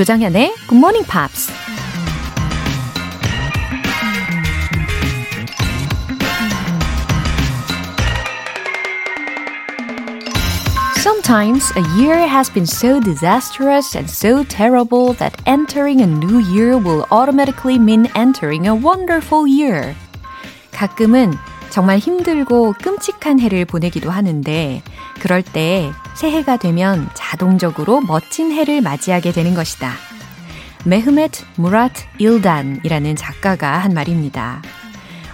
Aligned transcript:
조장현의 0.00 0.54
Good 0.66 0.78
Morning 0.78 1.06
Pops. 1.06 1.52
Sometimes 10.96 11.70
a 11.76 11.82
year 12.00 12.16
has 12.26 12.48
been 12.48 12.64
so 12.64 12.98
disastrous 12.98 13.94
and 13.94 14.08
so 14.08 14.42
terrible 14.42 15.12
that 15.18 15.34
entering 15.44 16.00
a 16.00 16.06
new 16.06 16.38
year 16.50 16.78
will 16.78 17.04
automatically 17.10 17.78
mean 17.78 18.08
entering 18.16 18.66
a 18.66 18.74
wonderful 18.74 19.46
year. 19.46 19.94
가끔은 20.72 21.34
정말 21.68 21.98
힘들고 21.98 22.72
끔찍한 22.82 23.38
해를 23.38 23.66
보내기도 23.66 24.10
하는데, 24.10 24.80
그럴 25.20 25.42
때 25.42 25.92
새해가 26.20 26.58
되면 26.58 27.08
자동적으로 27.14 28.02
멋진 28.02 28.52
해를 28.52 28.82
맞이하게 28.82 29.32
되는 29.32 29.54
것이다. 29.54 29.94
메흐메트 30.84 31.46
무라트 31.56 32.04
일단이라는 32.18 33.16
작가가 33.16 33.78
한 33.78 33.94
말입니다. 33.94 34.60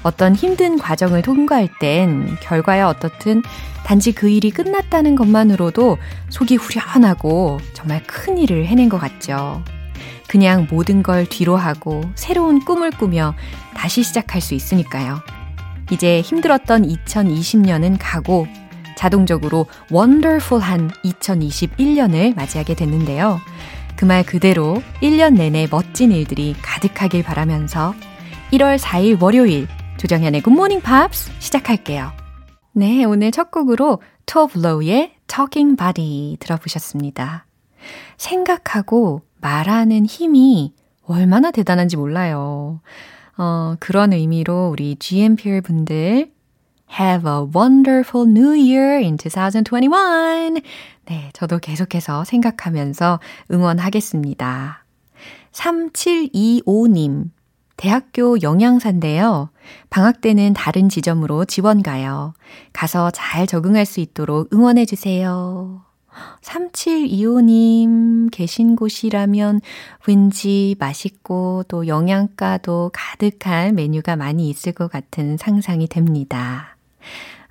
어떤 0.05 0.37
힘든 0.37 0.79
과정을 0.79 1.23
통과할 1.23 1.69
땐 1.81 2.37
결과야 2.41 2.87
어떻든 2.87 3.43
단지 3.85 4.12
그 4.12 4.29
일이 4.29 4.53
끝났다는 4.53 5.17
것만으로도 5.17 5.99
속이 6.29 6.55
후련하고 6.55 7.59
정말 7.73 8.05
큰 8.05 8.39
일을 8.39 8.67
해낸 8.67 8.89
것 8.89 8.98
같죠. 8.98 9.65
그냥 10.29 10.69
모든 10.71 11.03
걸 11.03 11.27
뒤로 11.27 11.57
하고 11.57 12.05
새로운 12.15 12.65
꿈을 12.65 12.93
꾸며 12.93 13.34
다시 13.75 14.05
시작할 14.05 14.41
수 14.41 14.55
있으니까요. 14.55 15.21
이제 15.91 16.21
힘들었던 16.21 16.87
2020년은 16.87 17.97
가고 17.98 18.47
자동적으로 18.97 19.66
wonderful한 19.91 20.91
2021년을 21.05 22.34
맞이하게 22.34 22.75
됐는데요. 22.75 23.38
그 23.97 24.05
말 24.05 24.25
그대로 24.25 24.83
1년 25.00 25.34
내내 25.34 25.69
멋진 25.70 26.12
일들이 26.12 26.55
가득하길 26.61 27.22
바라면서 27.22 27.94
1월 28.53 28.78
4일 28.78 29.20
월요일 29.22 29.66
조정현의 29.97 30.42
굿모닝 30.42 30.83
팝스 30.83 31.30
시작할게요. 31.38 32.12
네, 32.72 33.05
오늘 33.05 33.30
첫 33.30 33.50
곡으로 33.50 34.03
Tove 34.27 34.70
Lo의 34.70 35.14
Talking 35.27 35.77
Body 35.77 36.36
들어보셨습니다. 36.41 37.47
생각하고 38.19 39.22
말하는 39.41 40.05
힘이 40.05 40.75
얼마나 41.06 41.50
대단한지 41.50 41.97
몰라요. 41.97 42.81
어, 43.38 43.77
그런 43.81 44.12
의미로 44.12 44.69
우리 44.70 44.97
GMPR 44.97 45.62
분들 45.62 46.31
Have 46.91 47.29
a 47.29 47.45
wonderful 47.55 48.27
new 48.29 48.53
year 48.53 48.98
in 48.98 49.17
2021. 49.17 50.62
네, 51.06 51.31
저도 51.33 51.59
계속해서 51.59 52.25
생각하면서 52.25 53.20
응원하겠습니다. 53.51 54.84
3725님. 55.53 57.31
대학교 57.77 58.41
영양사인데요. 58.41 59.51
방학 59.91 60.20
때는 60.20 60.55
다른 60.55 60.89
지점으로 60.89 61.45
지원 61.45 61.83
가요. 61.83 62.33
가서 62.73 63.11
잘 63.11 63.47
적응할 63.47 63.84
수 63.84 64.00
있도록 64.00 64.53
응원해 64.53 64.87
주세요. 64.87 65.83
3725님 66.41 68.31
계신 68.33 68.77
곳이라면 68.77 69.61
왠지 70.06 70.75
맛있고 70.78 71.65
또 71.69 71.87
영양가도 71.87 72.93
가득한 72.95 73.75
메뉴가 73.75 74.17
많이 74.17 74.48
있을 74.48 74.73
것 74.73 74.91
같은 74.91 75.37
상상이 75.37 75.87
됩니다. 75.87 76.75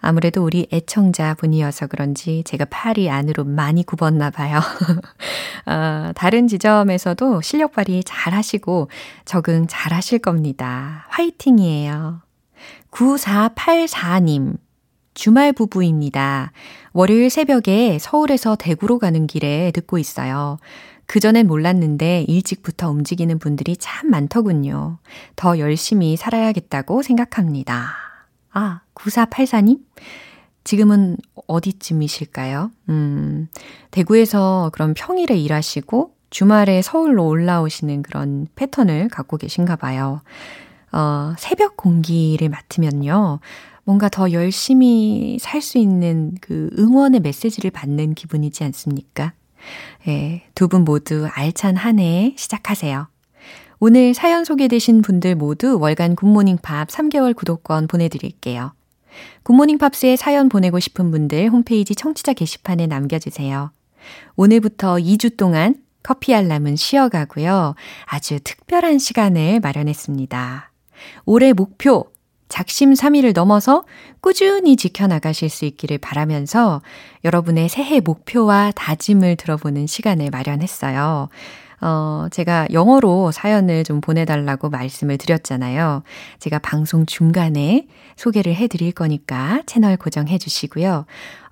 아무래도 0.06 0.44
우리 0.44 0.68
애청자 0.72 1.34
분이어서 1.34 1.88
그런지 1.88 2.44
제가 2.46 2.66
팔이 2.66 3.10
안으로 3.10 3.44
많이 3.44 3.84
굽었나 3.84 4.30
봐요. 4.30 4.60
어, 5.66 6.12
다른 6.14 6.48
지점에서도 6.48 7.42
실력 7.42 7.72
발휘 7.72 8.04
잘 8.06 8.34
하시고 8.34 8.92
적응 9.26 9.66
잘 9.68 9.94
하실 9.94 10.20
겁니다. 10.20 11.08
화이팅이에요. 11.10 12.22
9484님. 12.92 14.58
주말 15.16 15.54
부부입니다. 15.54 16.52
월요일 16.94 17.32
새벽에 17.32 17.98
서울에서 18.00 18.56
대구로 18.58 19.00
가는 19.00 19.26
길에 19.26 19.72
듣고 19.72 19.98
있어요. 19.98 20.60
그전엔 21.08 21.48
몰랐는데 21.48 22.26
일찍부터 22.28 22.92
움직이는 22.92 23.40
분들이 23.40 23.76
참 23.76 24.12
많더군요. 24.12 25.00
더 25.36 25.58
열심히 25.58 26.16
살아야겠다고 26.16 27.02
생각합니다. 27.02 28.05
아, 28.56 28.82
9484님? 28.96 29.80
지금은 30.64 31.18
어디쯤이실까요? 31.48 32.72
음, 32.90 33.48
대구에서 33.92 34.72
그런 34.74 34.94
평일에 34.96 35.38
일하시고 35.38 36.16
주말에 36.32 36.82
서울로 36.82 37.28
올라오시는 37.28 38.02
그런 38.02 38.48
패턴을 38.56 39.10
갖고 39.10 39.38
계신가 39.38 39.76
봐요. 39.76 40.22
어, 40.92 41.34
새벽 41.38 41.78
공기를 41.78 42.50
맡으면요. 42.50 43.40
뭔가 43.84 44.10
더 44.10 44.32
열심히 44.32 45.38
살 45.40 45.62
수 45.62 45.78
있는 45.78 46.34
그 46.42 46.72
응원의 46.80 47.20
메시지를 47.20 47.70
받는 47.72 48.16
기분이지 48.16 48.64
않습니까? 48.64 49.34
예, 50.08 50.44
두 50.56 50.68
분 50.68 50.84
모두 50.86 51.28
알찬 51.32 51.76
한 51.76 52.00
해 52.00 52.34
시작하세요. 52.38 53.08
오늘 53.80 54.14
사연 54.14 54.46
소개되신 54.46 55.02
분들 55.02 55.36
모두 55.36 55.78
월간 55.80 56.16
굿모닝 56.16 56.60
팝 56.62 56.88
3개월 56.88 57.36
구독권 57.36 57.88
보내드릴게요. 57.88 58.74
굿모닝 59.44 59.78
팝스에 59.78 60.16
사연 60.16 60.50
보내고 60.50 60.80
싶은 60.80 61.12
분들 61.12 61.50
홈페이지 61.50 61.96
청취자 61.96 62.34
게시판에 62.34 62.88
남겨주세요. 62.88 63.72
오늘부터 64.36 64.96
2주 64.96 65.38
동안 65.38 65.76
커피 66.04 66.36
알람은 66.36 66.76
쉬어가고요. 66.76 67.76
아주 68.06 68.40
특별한 68.44 69.00
시간을 69.00 69.60
마련했습니다. 69.60 70.72
올해 71.26 71.52
목표, 71.54 72.06
작심삼일을 72.48 73.34
넘어서 73.34 73.84
꾸준히 74.22 74.76
지켜나가실 74.76 75.50
수 75.50 75.66
있기를 75.66 75.98
바라면서 75.98 76.82
여러분의 77.24 77.70
새해 77.70 78.00
목표와 78.00 78.72
다짐을 78.76 79.36
들어보는 79.36 79.88
시간을 79.88 80.30
마련했어요. 80.30 81.30
어, 81.82 82.28
제가 82.32 82.68
영어로 82.72 83.32
사연을 83.32 83.84
좀 83.84 84.02
보내달라고 84.02 84.70
말씀을 84.70 85.18
드렸잖아요. 85.18 86.04
제가 86.40 86.60
방송 86.60 87.06
중간에 87.06 87.88
소개를 88.16 88.56
해드릴 88.56 88.92
거니까 88.92 89.62
채널 89.66 89.98
고정해 89.98 90.38
주시고요. 90.38 91.06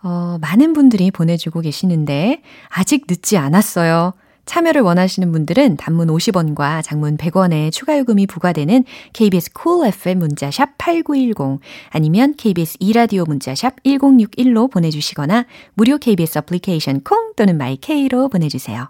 어, 0.03 0.37
많은 0.41 0.73
분들이 0.73 1.11
보내주고 1.11 1.61
계시는데 1.61 2.41
아직 2.69 3.05
늦지 3.07 3.37
않았어요. 3.37 4.13
참여를 4.45 4.81
원하시는 4.81 5.31
분들은 5.31 5.77
단문 5.77 6.09
50원과 6.09 6.83
장문 6.83 7.17
100원의 7.17 7.71
추가 7.71 7.97
요금이 7.97 8.27
부과되는 8.27 8.83
KBS 9.13 9.51
cool 9.61 9.87
FM 9.87 10.19
문자샵 10.19 10.77
8910 10.77 11.61
아니면 11.89 12.33
KBS 12.35 12.77
이라디오 12.79 13.23
문자샵 13.23 13.83
1061로 13.83 14.69
보내주시거나 14.69 15.45
무료 15.75 15.97
KBS 15.97 16.39
애플리케이션 16.39 17.01
콩 17.01 17.33
또는 17.35 17.57
마이케이로 17.57 18.27
보내주세요. 18.27 18.89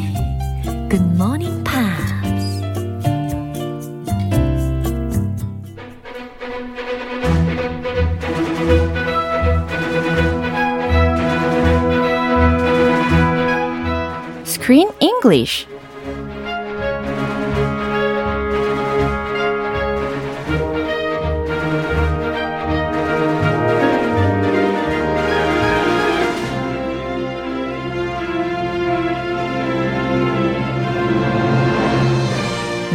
English 15.21 15.67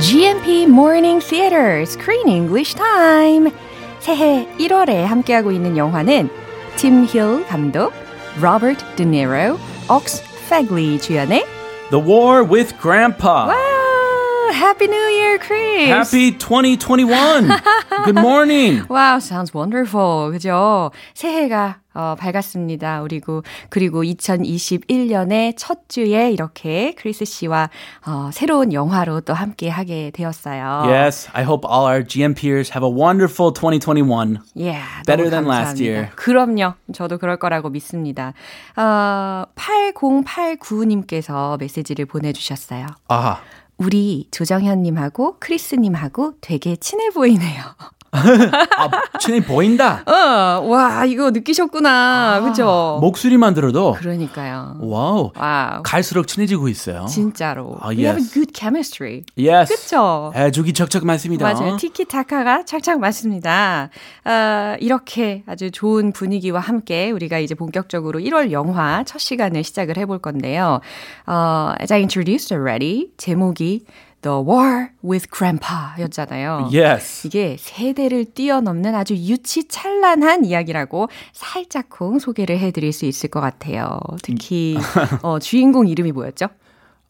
GMP 0.01 0.67
Morning 0.67 1.21
Theater 1.21 1.83
Screen 1.87 2.29
English 2.29 2.75
Time. 2.75 3.51
새해 4.01 4.47
1월에 4.59 5.03
함께하고 5.05 5.53
있는 5.53 5.77
영화는 5.77 6.29
팀 6.77 7.05
힐 7.07 7.45
감독, 7.47 7.93
로버트 8.41 8.85
드니로, 8.97 9.59
옥스 9.89 10.23
패글리 10.49 11.01
주연의 11.01 11.56
The 11.91 11.99
War 12.01 12.43
with 12.43 12.77
Grandpa. 12.81 13.47
와 13.47 13.55
Oh, 13.55 14.53
Happy 14.53 14.87
New 14.89 15.06
Chris. 15.39 15.89
Happy 15.89 16.33
2021. 16.39 17.49
Good 18.05 18.19
morning. 18.19 18.83
Wow, 18.89 19.19
sounds 19.21 19.53
wonderful. 19.55 20.33
그죠? 20.33 20.91
새해가 21.15 21.81
어, 21.95 22.15
밝았습니다. 22.19 23.01
그리고 23.03 23.43
그리고 23.71 24.03
2021년의 24.05 25.55
첫 25.57 25.89
주에 25.89 26.31
이렇게 26.31 26.93
크리스 26.99 27.25
씨와 27.25 27.71
어, 28.07 28.29
새로운 28.35 28.75
영화로 28.75 29.23
또 29.23 29.33
함께 29.33 29.71
하게 29.71 30.11
되었어요. 30.13 30.83
Yes, 30.91 31.31
I 31.33 31.43
hope 31.45 31.67
all 31.67 31.87
our 31.87 32.07
GM 32.07 32.35
peers 32.35 32.73
have 32.77 32.87
a 32.87 32.93
wonderful 32.93 33.51
2021. 33.51 34.41
Yeah, 34.55 34.85
Better 35.07 35.31
than 35.31 35.47
last 35.47 35.81
감사합니다. 35.81 35.81
year. 35.81 36.11
그럼요. 36.17 36.75
저도 36.93 37.17
그럴 37.17 37.39
거라고 37.39 37.71
믿습니다. 37.71 38.35
어, 38.77 39.45
8089님께서 39.55 41.59
메시지를 41.59 42.07
보내주셨어요. 42.07 42.87
아하. 43.09 43.41
우리 43.79 44.29
조정현님하고 44.31 45.37
크리스님하고 45.39 46.35
되게 46.41 46.77
친해 46.77 47.11
보이네요. 47.11 47.63
아, 48.17 49.19
친해 49.19 49.41
보인다. 49.45 50.03
어, 50.07 50.67
와, 50.67 51.05
이거 51.05 51.31
느끼셨구나. 51.31 52.41
그죠? 52.43 52.99
목소리만 53.01 53.55
들어도 53.55 53.93
그러니까요. 53.93 54.77
와우. 54.81 55.31
와우. 55.37 55.83
갈수록 55.83 56.27
친해지고 56.27 56.69
있어요. 56.69 57.07
진짜로. 57.07 57.77
아, 57.81 57.89
We 57.89 57.99
have 58.05 58.17
a 58.21 58.25
yes. 58.25 58.33
good 58.35 58.53
chemistry. 58.55 59.23
Yes. 59.39 59.73
그쵸? 59.73 60.33
예, 60.35 60.51
죽이 60.51 60.73
척척 60.73 61.05
맞습니다. 61.05 61.53
맞아요. 61.53 61.77
티키타카가 61.77 62.65
착착 62.65 63.01
맞습니다. 63.01 63.91
어, 64.25 64.77
이렇게 64.81 65.43
아주 65.47 65.71
좋은 65.71 66.13
분위기와 66.13 66.61
함께 66.61 67.11
우리가 67.11 67.39
이제 67.39 67.55
본격적으로 67.55 68.19
1월 68.21 68.51
영화 68.53 69.05
첫 69.05 69.19
시간을 69.19 69.65
시작을 69.65 69.97
해볼 69.99 70.19
건데요. 70.19 70.81
어, 71.27 71.73
as 71.81 71.93
I 71.93 72.01
introduced 72.01 72.53
already, 72.55 73.09
제목이 73.17 73.85
The 74.23 74.37
War 74.39 74.91
with 75.05 75.29
Grandpa 75.31 76.01
였잖아요. 76.01 76.71
Yes. 76.73 77.27
이게 77.27 77.57
세대를 77.59 78.27
뛰어넘는 78.35 78.95
아주 78.95 79.15
유치찬란한 79.15 80.45
이야기라고 80.45 81.09
살짝쿵 81.33 82.19
소개를 82.19 82.59
해드릴 82.59 82.93
수 82.93 83.07
있을 83.07 83.31
것 83.31 83.41
같아요. 83.41 83.99
특히 84.23 84.77
어, 85.23 85.39
주인공 85.39 85.87
이름이 85.87 86.13
뭐였죠? 86.13 86.49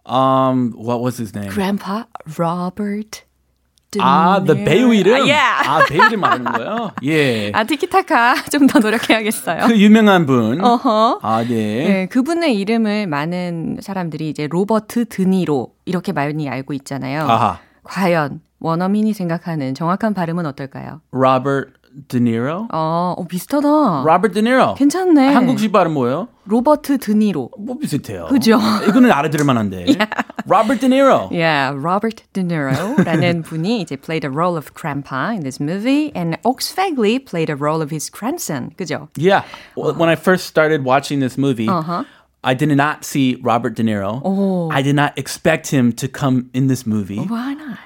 Um, 0.09 0.73
what 0.77 1.03
was 1.03 1.19
his 1.21 1.33
name? 1.35 1.53
Grandpa 1.53 2.05
Robert. 2.39 3.26
아, 4.01 4.43
the 4.45 4.65
배우 4.65 4.93
이름? 4.93 5.15
아, 5.15 5.19
yeah. 5.21 5.69
아, 5.69 5.85
배우 5.89 6.05
이름 6.07 6.21
말하는 6.21 6.45
거예요? 6.53 6.91
예. 7.05 7.51
아, 7.53 7.65
티키타카 7.65 8.35
좀 8.53 8.67
더 8.67 8.79
노력해야겠어요. 8.81 9.67
그 9.69 9.79
유명한 9.79 10.27
분. 10.27 10.63
어허. 10.63 11.21
아, 11.23 11.43
네. 11.45 11.49
네, 11.49 12.07
그분의 12.07 12.57
이름을 12.59 13.07
많은 13.07 13.79
사람들이 13.81 14.29
이제 14.29 14.49
로버트 14.51 15.07
드니로 15.09 15.69
이렇게 15.85 16.13
많이 16.13 16.49
알고 16.49 16.73
있잖아요. 16.75 17.21
아하. 17.23 17.59
과연 17.85 18.41
원어민이 18.59 19.13
생각하는 19.15 19.75
정확한 19.75 20.15
발음은 20.15 20.45
어떨까요? 20.47 21.01
Robert 21.13 21.71
De 22.08 22.20
Niro? 22.20 22.68
어, 22.72 23.16
어 23.18 23.28
비슷하다. 23.28 24.04
Robert 24.04 24.34
De 24.34 24.42
Niro. 24.42 24.76
괜찮네. 24.76 25.34
한국식 25.34 25.72
발음 25.74 25.94
뭐예요? 25.94 26.30
로버트 26.46 27.00
드니로. 27.00 27.50
뭐 27.60 27.78
비슷해요. 27.78 28.28
그죠? 28.28 28.58
이거는 28.88 29.12
알아들을 29.12 29.44
만한데. 29.46 29.86
Robert 30.48 30.80
De 30.80 30.88
Niro. 30.88 31.28
Yeah, 31.32 31.76
Robert 31.78 32.24
De 32.34 32.44
Niro라는 32.44 33.44
분이 33.44 33.82
이제 33.82 33.96
played 33.98 34.22
the 34.22 34.32
role 34.32 34.56
of 34.58 34.74
Grandpa 34.74 35.32
in 35.32 35.44
this 35.44 35.60
movie, 35.62 36.12
and 36.16 36.38
Ox 36.46 36.72
Fagley 36.74 37.20
played 37.20 37.48
the 37.48 37.56
role 37.58 37.82
of 37.82 37.92
his 37.92 38.10
grandson. 38.10 38.72
그죠? 38.78 39.10
Yeah. 39.18 39.44
When 39.76 40.08
I 40.10 40.16
first 40.16 40.48
started 40.48 40.84
watching 40.86 41.20
this 41.20 41.38
movie, 41.38 41.68
Uh-huh. 41.68 42.06
I 42.44 42.56
did 42.56 42.70
not 42.76 43.06
see 43.06 43.38
Robert 43.44 43.76
De 43.76 43.84
Niro. 43.84 44.20
Oh. 44.24 44.72
I 44.72 44.82
did 44.82 44.96
not 44.96 45.14
expect 45.16 45.68
him 45.68 45.92
to 46.02 46.08
come 46.08 46.50
in 46.54 46.68
this 46.68 46.88
movie. 46.88 47.20
Why 47.20 47.54
not? 47.54 47.78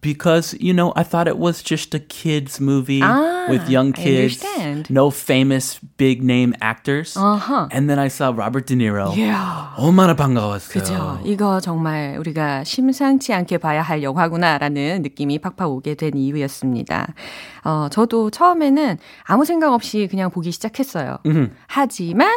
Because, 0.00 0.56
you 0.58 0.72
know, 0.72 0.92
I 0.96 1.02
thought 1.02 1.28
it 1.28 1.36
was 1.38 1.62
just 1.62 1.94
a 1.94 1.98
kids 2.00 2.60
movie 2.60 3.02
with 3.48 3.68
young 3.68 3.92
kids. 3.92 4.42
No 4.88 5.10
famous 5.10 5.78
big 5.98 6.22
name 6.22 6.54
actors. 6.62 7.16
Uh-huh. 7.16 7.68
And 7.70 7.90
then 7.90 7.98
I 7.98 8.08
saw 8.08 8.30
Robert 8.30 8.66
De 8.66 8.74
Niro. 8.74 9.14
Yeah. 9.14 9.68
얼마나 9.76 10.14
반가웠어요. 10.16 10.72
그죠. 10.72 11.20
이거 11.24 11.60
정말 11.60 12.16
우리가 12.18 12.64
심상치 12.64 13.34
않게 13.34 13.58
봐야 13.58 13.82
할 13.82 14.02
영화구나라는 14.02 15.02
느낌이 15.02 15.38
팍팍 15.40 15.70
오게 15.70 15.94
된 15.94 16.16
이유였습니다. 16.16 17.12
어, 17.64 17.88
저도 17.90 18.30
처음에는 18.30 18.98
아무 19.24 19.44
생각 19.44 19.74
없이 19.74 20.08
그냥 20.10 20.30
보기 20.30 20.52
시작했어요. 20.52 21.18
하지만, 21.66 22.30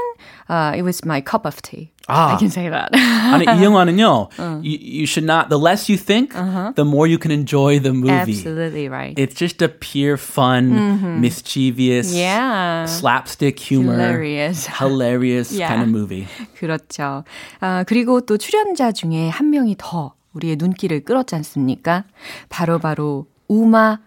uh, 0.50 0.74
it 0.76 0.84
was 0.84 1.02
my 1.06 1.22
cup 1.22 1.46
of 1.48 1.62
tea. 1.62 1.92
아. 2.10 2.34
I 2.34 2.38
can 2.38 2.50
say 2.50 2.70
that. 2.70 2.90
아니 2.94 3.46
이 3.46 3.64
영화는요. 3.64 4.30
You, 4.64 4.78
you 4.82 5.06
should 5.06 5.26
not. 5.26 5.50
The 5.50 5.60
less 5.60 5.88
you 5.90 5.98
think, 5.98 6.34
the 6.76 6.86
more 6.86 7.08
you 7.08 7.18
can 7.18 7.32
enjoy 7.32 7.80
the 7.80 7.94
movie. 7.94 8.34
Absolutely 8.42 8.90
right. 8.90 9.18
It's 9.18 9.36
just 9.36 9.62
a 9.62 9.70
pure 9.70 10.18
fun, 10.18 11.22
mischievous, 11.22 12.14
yeah. 12.16 12.86
slapstick 12.86 13.60
humor, 13.60 13.94
Hilarious. 13.96 14.68
hilarious 14.68 15.52
Yeah. 15.54 15.70
kind 15.70 15.84
of 15.84 15.90
movie. 15.90 16.28
그렇죠. 16.60 17.24
아, 17.62 17.84
그리고 17.88 18.22
또 18.22 18.38
출연자 18.38 18.92
중에 18.92 19.30
한 19.30 19.50
명이 19.50 19.76
더 19.78 20.14
우리의 20.34 20.58
눈길을 20.58 21.04
끌었지 21.06 21.36
않습니까? 21.36 22.04
바로 22.50 22.80
바로 22.80 23.26
우마 23.48 24.00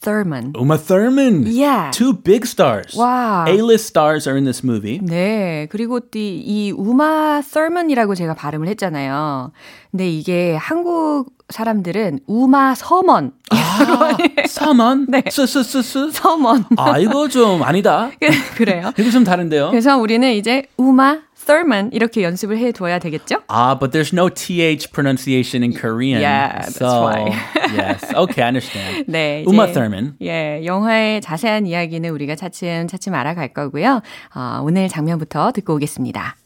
Thurman. 0.00 0.52
Uma 0.56 0.78
Thurman. 0.78 1.44
Yeah. 1.46 1.90
Two 1.92 2.14
big 2.14 2.46
stars. 2.46 2.96
Wow. 2.96 3.44
A-list 3.46 3.86
stars 3.86 4.26
are 4.26 4.36
in 4.36 4.44
this 4.44 4.64
movie. 4.64 4.98
네. 5.02 5.66
그리고 5.70 6.00
또이 6.00 6.72
우마 6.72 7.42
Thurman이라고 7.42 8.14
제가 8.14 8.34
발음을 8.34 8.66
했잖아요. 8.68 9.52
근데 9.90 10.08
이게 10.08 10.56
한국 10.56 11.26
사람들은 11.50 12.20
우마 12.26 12.74
서먼. 12.74 13.32
아, 13.50 14.16
서먼? 14.48 15.06
네. 15.10 15.22
스스스스? 15.28 16.10
서먼. 16.12 16.64
아, 16.78 16.98
이거 16.98 17.28
좀 17.28 17.62
아니다. 17.62 18.10
그래요. 18.56 18.92
이거 18.98 19.10
좀 19.10 19.24
다른데요? 19.24 19.70
그래서 19.70 19.98
우리는 19.98 20.32
이제 20.32 20.64
우마 20.76 21.18
Thurman 21.46 21.90
이렇게 21.92 22.22
연습을 22.22 22.58
해 22.58 22.72
둬야 22.72 22.98
되겠죠? 22.98 23.42
Ah, 23.48 23.74
but 23.78 23.92
there's 23.92 24.12
no 24.12 24.28
th 24.28 24.90
pronunciation 24.92 25.62
in 25.62 25.72
Korean. 25.72 26.20
Yeah, 26.20 26.62
that's 26.62 26.76
so, 26.76 27.04
why. 27.04 27.32
yes. 27.74 28.04
Okay, 28.14 28.42
I 28.42 28.48
understand. 28.48 29.06
네. 29.08 29.44
Uma 29.46 29.64
이제, 29.64 29.72
Thurman. 29.72 30.14
예, 30.22 30.64
영화의 30.64 31.20
자세한 31.20 31.66
이야기는 31.66 32.08
우리가 32.10 32.36
차츰 32.36 32.86
차츰 32.88 33.14
알아갈 33.14 33.52
거고요. 33.52 34.02
어, 34.34 34.60
오늘 34.62 34.88
장면부터 34.88 35.52
듣고 35.52 35.74
오겠습니다. 35.74 36.36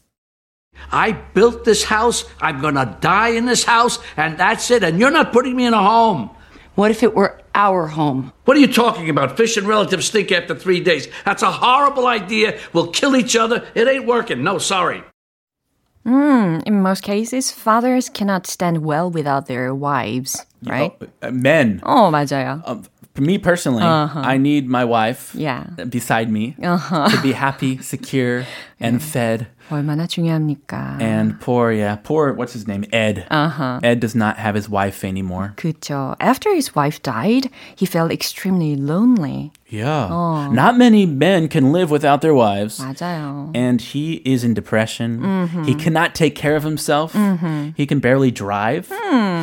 I 0.91 1.15
built 1.33 1.63
this 1.63 1.83
house. 1.83 2.25
I'm 2.41 2.59
going 2.59 2.75
to 2.75 2.97
die 3.01 3.35
in 3.35 3.45
this 3.45 3.63
house, 3.63 3.99
and 4.17 4.37
that's 4.37 4.69
it. 4.71 4.83
And 4.83 4.99
you're 4.99 5.11
not 5.11 5.31
putting 5.31 5.55
me 5.55 5.65
in 5.65 5.73
a 5.73 5.81
home. 5.81 6.29
What 6.74 6.90
if 6.90 7.02
it 7.02 7.14
were 7.14 7.38
our 7.54 7.88
home? 7.88 8.32
What 8.44 8.56
are 8.56 8.60
you 8.60 8.72
talking 8.72 9.10
about? 9.10 9.36
Fish 9.36 9.56
and 9.56 9.66
relatives 9.66 10.06
stink 10.06 10.32
after 10.32 10.54
three 10.54 10.80
days. 10.80 11.08
That's 11.24 11.42
a 11.42 11.50
horrible 11.50 12.06
idea. 12.06 12.58
We'll 12.72 12.88
kill 12.88 13.16
each 13.16 13.36
other. 13.36 13.66
It 13.74 13.86
ain't 13.88 14.06
working. 14.06 14.42
No, 14.44 14.58
sorry. 14.58 15.02
In 16.04 16.82
most 16.82 17.02
cases, 17.02 17.50
fathers 17.52 18.08
cannot 18.08 18.46
stand 18.46 18.78
well 18.84 19.10
without 19.10 19.46
their 19.46 19.74
wives, 19.74 20.44
right? 20.64 20.92
Uh, 21.22 21.30
men. 21.30 21.80
어, 21.84 22.10
맞아요. 22.10 22.62
Um, 22.66 22.84
for 23.14 23.22
me 23.22 23.38
personally, 23.38 23.82
I 23.84 24.36
need 24.38 24.66
my 24.68 24.84
wife 24.84 25.32
Yeah. 25.34 25.64
beside 25.88 26.30
me 26.30 26.54
to 26.60 27.18
be 27.22 27.32
happy, 27.32 27.78
secure, 27.78 28.46
and 28.80 29.02
fed. 29.02 29.48
얼마나 29.70 30.06
중요합니까? 30.06 30.98
And 31.00 31.38
poor, 31.40 31.70
yeah, 31.72 31.96
poor, 31.96 32.32
what's 32.34 32.52
his 32.52 32.66
name? 32.66 32.84
Ed. 32.92 33.26
Uh-huh. 33.30 33.80
Ed 33.82 34.00
does 34.00 34.14
not 34.14 34.36
have 34.38 34.54
his 34.54 34.68
wife 34.68 35.04
anymore. 35.04 35.54
그쵸. 35.56 36.16
After 36.20 36.54
his 36.54 36.74
wife 36.74 37.02
died, 37.02 37.50
he 37.76 37.86
felt 37.86 38.10
extremely 38.12 38.76
lonely. 38.76 39.52
Yeah. 39.70 40.08
Not 40.52 40.76
many 40.76 41.06
men 41.06 41.46
can 41.48 41.70
live 41.72 41.90
without 41.92 42.20
their 42.22 42.34
wives. 42.34 42.80
맞아요. 42.82 43.50
And 43.54 43.80
he 43.80 44.20
is 44.26 44.42
in 44.44 44.52
depression. 44.52 45.22
He 45.64 45.74
cannot 45.74 46.14
take 46.14 46.34
care 46.34 46.56
of 46.56 46.64
himself. 46.64 47.14
He 47.76 47.86
can 47.86 48.00
barely 48.00 48.32
drive. 48.32 48.90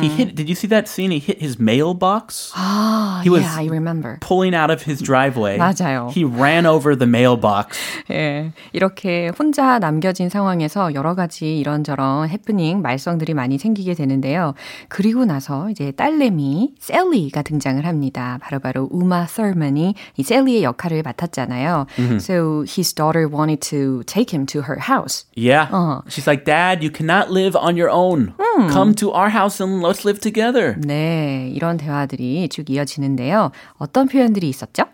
He 0.02 0.08
hit. 0.08 0.34
Did 0.36 0.48
you 0.48 0.54
see 0.54 0.68
that 0.68 0.86
scene? 0.86 1.10
He 1.10 1.18
hit 1.18 1.40
his 1.40 1.58
mailbox. 1.58 2.52
아, 2.54 3.22
he 3.24 3.30
was- 3.30 3.42
yeah, 3.42 3.56
I 3.56 3.66
remember. 3.68 4.18
pulling 4.20 4.54
out 4.54 4.70
of 4.70 4.82
his 4.84 5.00
driveway. 5.02 5.56
맞아요. 5.56 6.10
He 6.12 6.24
ran 6.24 6.66
over 6.66 6.94
the 6.94 7.08
mailbox. 7.08 7.78
예, 8.10 8.52
이렇게 8.74 9.30
혼자 9.38 9.78
남겨진 9.78 10.28
상황에서 10.28 10.92
여러 10.94 11.14
가지 11.14 11.58
이런저런 11.58 12.28
해프닝, 12.28 12.82
말썽들이 12.82 13.32
많이 13.32 13.56
생기게 13.58 13.94
되는데요. 13.94 14.52
그리고 14.88 15.24
나서 15.24 15.70
이제 15.70 15.90
딸내미 15.92 16.74
셀리가 16.78 17.42
등장을 17.42 17.84
합니다. 17.86 18.38
바로바로 18.42 18.88
우마 18.92 19.26
서먼이 19.26 19.94
이 20.16 20.22
셀리의 20.22 20.62
역할을 20.62 21.02
맡았잖아요. 21.02 21.86
So 22.18 22.64
his 22.68 22.94
daughter 22.94 23.28
wanted 23.28 23.60
to 23.70 24.02
take 24.04 24.32
him 24.32 24.46
to 24.46 24.62
her 24.62 24.78
house. 24.78 25.24
Yeah. 25.34 25.68
She's 26.08 26.26
like, 26.26 26.44
Dad, 26.44 26.82
you 26.82 26.90
cannot 26.90 27.30
live 27.30 27.56
on 27.56 27.76
your 27.76 27.90
own. 27.90 28.34
Come 28.70 28.94
to 28.96 29.12
our 29.12 29.30
house 29.30 29.60
and 29.60 29.82
let's 29.82 30.04
live 30.04 30.20
together. 30.20 30.76
네, 30.80 31.52
이런 31.54 31.76
대화들이 31.76 32.48
쭉 32.48 32.68
이어지는데요. 32.70 33.52
어떤 33.78 34.08
표현들이 34.08 34.48
있었죠? 34.48 34.84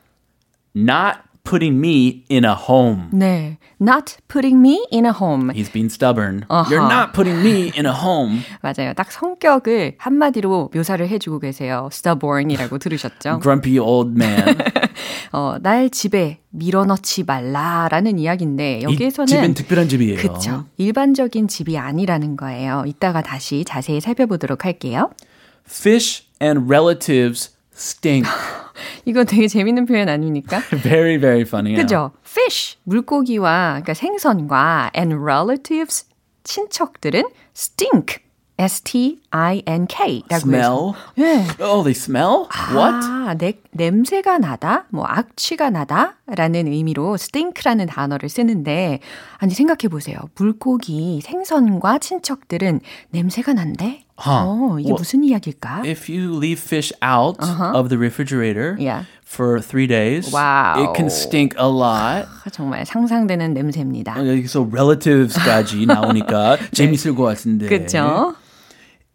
Not 0.75 1.19
putting 1.50 1.80
me 1.80 2.24
in 2.30 2.46
a 2.46 2.54
home. 2.54 3.10
네. 3.12 3.58
Not 3.82 4.18
putting 4.28 4.60
me 4.60 4.86
in 4.92 5.06
a 5.06 5.12
home. 5.12 5.52
He's 5.52 5.72
being 5.72 5.90
stubborn. 5.90 6.46
Uh-huh. 6.50 6.70
You're 6.70 6.88
not 6.88 7.14
putting 7.14 7.42
me 7.42 7.72
in 7.76 7.88
a 7.88 7.94
home. 7.94 8.42
맞아요. 8.62 8.94
딱 8.94 9.12
성격을 9.12 9.96
한마디로 9.98 10.70
묘사를 10.74 11.08
해주고 11.08 11.40
계세요. 11.40 11.90
stubborn이라고 11.92 12.78
들으셨죠? 12.78 13.40
Grumpy 13.42 13.80
old 13.80 14.12
man. 14.16 14.58
어, 15.32 15.56
날 15.62 15.90
집에 15.90 16.40
밀어넣지 16.50 17.24
말라라는 17.24 18.20
이야기인데 18.20 18.80
이 18.82 18.84
여기에서는 18.84 19.28
집은 19.28 19.54
특별한 19.56 19.90
집이에요. 19.90 20.18
그쵸. 20.18 20.66
일반적인 20.78 21.48
집이 21.48 21.78
아니라는 21.78 22.36
거예요. 22.36 22.84
이따가 22.86 23.22
다시 23.22 23.64
자세히 23.66 24.02
살펴보도록 24.02 24.66
할게요. 24.66 25.10
Fish 25.66 26.26
and 26.42 26.72
relatives 26.72 27.56
stink. 27.74 28.28
이거 29.10 29.24
되게 29.24 29.48
재밌는 29.48 29.86
표현 29.88 30.08
아닙니까? 30.08 30.62
very, 30.84 31.18
very 31.18 31.42
funny. 31.42 31.76
그죠? 31.76 32.12
fish, 32.24 32.78
물고기와 32.84 33.82
그러니까 33.82 33.96
생선과 33.96 34.92
and 34.96 35.16
relatives, 35.16 36.06
친척들은 36.44 37.24
stink, 37.56 38.20
S-T-I-N-K라고 38.60 40.36
Smell? 40.36 40.94
예. 41.18 41.48
Oh, 41.60 41.82
they 41.82 41.92
smell? 41.92 42.46
What? 42.76 42.94
아, 43.04 43.34
내, 43.38 43.54
냄새가 43.72 44.38
나다, 44.38 44.86
뭐 44.90 45.06
악취가 45.06 45.70
나다라는 45.72 46.68
의미로 46.68 47.16
stink라는 47.16 47.88
단어를 47.88 48.30
쓰는데 48.30 49.00
아니 49.38 49.54
생각해 49.54 49.88
보세요. 49.90 50.18
물고기, 50.36 51.22
생선과 51.24 51.98
친척들은 52.00 52.82
냄새가 53.10 53.54
난대. 53.54 54.04
Huh. 54.20 54.44
어, 54.44 54.78
이게 54.80 54.90
Well, 54.90 54.98
무슨 55.00 55.24
이야기일까? 55.24 55.84
If 55.86 56.12
you 56.12 56.36
leave 56.38 56.60
fish 56.62 56.92
out 57.02 57.40
of 57.74 57.88
the 57.88 57.98
refrigerator 57.98 58.76
Yeah. 58.78 59.06
for 59.26 59.62
three 59.62 59.88
days, 59.88 60.28
Wow. 60.34 60.84
it 60.84 60.92
can 60.96 61.08
stink 61.08 61.56
a 61.58 61.66
lot. 61.68 62.28
아, 62.28 62.50
정말 62.52 62.86
상상되는 62.86 63.54
냄새입니다. 63.54 64.18
여기서 64.28 64.68
relatives까지 64.72 65.86
나오니까 65.86 66.58
재밌을 66.74 67.16
것 67.16 67.24
같은데. 67.24 67.68
그렇죠? 67.68 68.36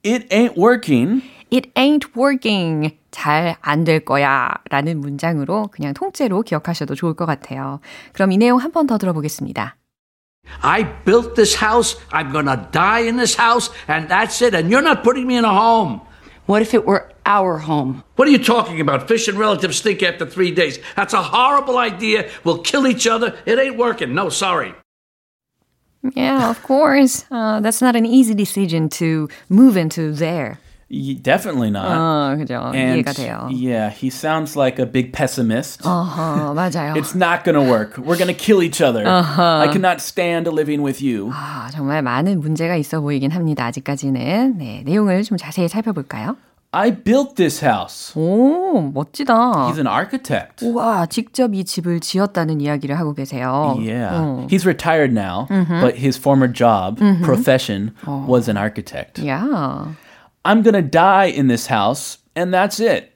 It 0.04 0.26
ain't 0.34 0.56
working. 0.56 1.23
It 1.52 1.70
ain't 1.76 2.08
working. 2.16 2.96
잘 3.11 3.56
안 3.61 3.84
될 3.84 4.04
거야. 4.04 4.50
라는 4.70 5.00
문장으로 5.00 5.68
그냥 5.70 5.94
통째로 5.94 6.42
기억하셔도 6.42 6.94
좋을 6.94 7.14
것 7.14 7.26
같아요. 7.26 7.80
그럼 8.12 8.32
이 8.32 8.38
내용 8.38 8.58
한 8.58 8.73
번 8.73 8.87
더 8.87 8.99
들어보겠습니다. 8.99 9.76
I 10.62 10.82
built 10.82 11.36
this 11.36 11.54
house. 11.54 11.96
I'm 12.12 12.32
going 12.32 12.46
to 12.46 12.68
die 12.72 13.00
in 13.00 13.16
this 13.16 13.34
house, 13.34 13.70
and 13.88 14.08
that's 14.08 14.40
it. 14.42 14.54
And 14.54 14.70
you're 14.70 14.82
not 14.82 15.04
putting 15.04 15.26
me 15.26 15.36
in 15.36 15.44
a 15.44 15.52
home. 15.52 16.00
What 16.46 16.62
if 16.62 16.74
it 16.74 16.84
were 16.84 17.10
our 17.24 17.58
home? 17.58 18.04
What 18.16 18.28
are 18.28 18.30
you 18.30 18.42
talking 18.42 18.80
about? 18.80 19.08
Fish 19.08 19.28
and 19.28 19.38
relatives 19.38 19.78
stink 19.78 20.02
after 20.02 20.26
three 20.26 20.50
days. 20.50 20.78
That's 20.94 21.14
a 21.14 21.22
horrible 21.22 21.78
idea. 21.78 22.30
We'll 22.44 22.58
kill 22.58 22.86
each 22.86 23.06
other. 23.06 23.36
It 23.46 23.58
ain't 23.58 23.78
working. 23.78 24.14
No, 24.14 24.28
sorry. 24.28 24.74
Yeah, 26.12 26.50
of 26.50 26.62
course. 26.62 27.24
Uh, 27.30 27.60
that's 27.60 27.80
not 27.80 27.96
an 27.96 28.04
easy 28.04 28.34
decision 28.34 28.90
to 28.90 29.30
move 29.48 29.76
into 29.76 30.12
there. 30.12 30.58
Y- 30.91 31.19
Definitely 31.21 31.69
not. 31.69 31.85
어, 31.85 32.35
그죠. 32.35 32.71
and 32.73 32.97
이해가 32.97 33.13
돼요. 33.13 33.47
yeah, 33.51 33.89
he 33.93 34.07
sounds 34.09 34.57
like 34.57 34.79
a 34.79 34.91
big 34.91 35.11
pessimist. 35.13 35.83
어허, 35.85 36.55
맞아요. 36.55 36.95
It's 36.95 37.13
not 37.15 37.43
gonna 37.45 37.61
work. 37.61 37.97
We're 38.01 38.17
gonna 38.17 38.33
kill 38.33 38.63
each 38.63 38.81
other. 38.81 39.05
I 39.07 39.67
cannot 39.71 40.01
stand 40.01 40.47
living 40.49 40.81
with 40.83 40.99
you. 40.99 41.29
아, 41.31 41.69
정말 41.71 42.01
많은 42.01 42.39
문제가 42.39 42.75
있어 42.75 43.01
보이긴 43.01 43.29
합니다. 43.29 43.65
아직까지는. 43.67 44.57
네, 44.57 44.81
내용을 44.83 45.21
좀 45.21 45.38
자세히 45.38 45.67
살펴볼까요? 45.67 46.38
I 46.71 46.89
built 47.03 47.35
this 47.35 47.63
house. 47.63 48.13
오, 48.19 48.91
멋지다. 48.91 49.33
He's 49.69 49.77
an 49.77 49.85
architect. 49.88 50.65
우와, 50.65 51.05
직접 51.05 51.53
이 51.53 51.63
집을 51.65 51.99
지었다는 51.99 52.61
이야기를 52.61 52.97
하고 52.97 53.13
계세요. 53.13 53.75
Yeah. 53.77 54.09
어. 54.17 54.47
He's 54.49 54.65
retired 54.65 55.11
now, 55.13 55.45
but 55.81 55.95
his 55.97 56.17
former 56.17 56.51
job, 56.51 56.97
profession, 57.23 57.91
was 58.27 58.49
an 58.49 58.57
architect. 58.57 59.21
야. 59.27 59.93
I'm 60.44 60.62
gonna 60.62 60.82
die 60.82 61.26
in 61.34 61.48
this 61.48 61.72
house, 61.72 62.18
and 62.36 62.54
that's 62.54 62.78
it. 62.80 63.12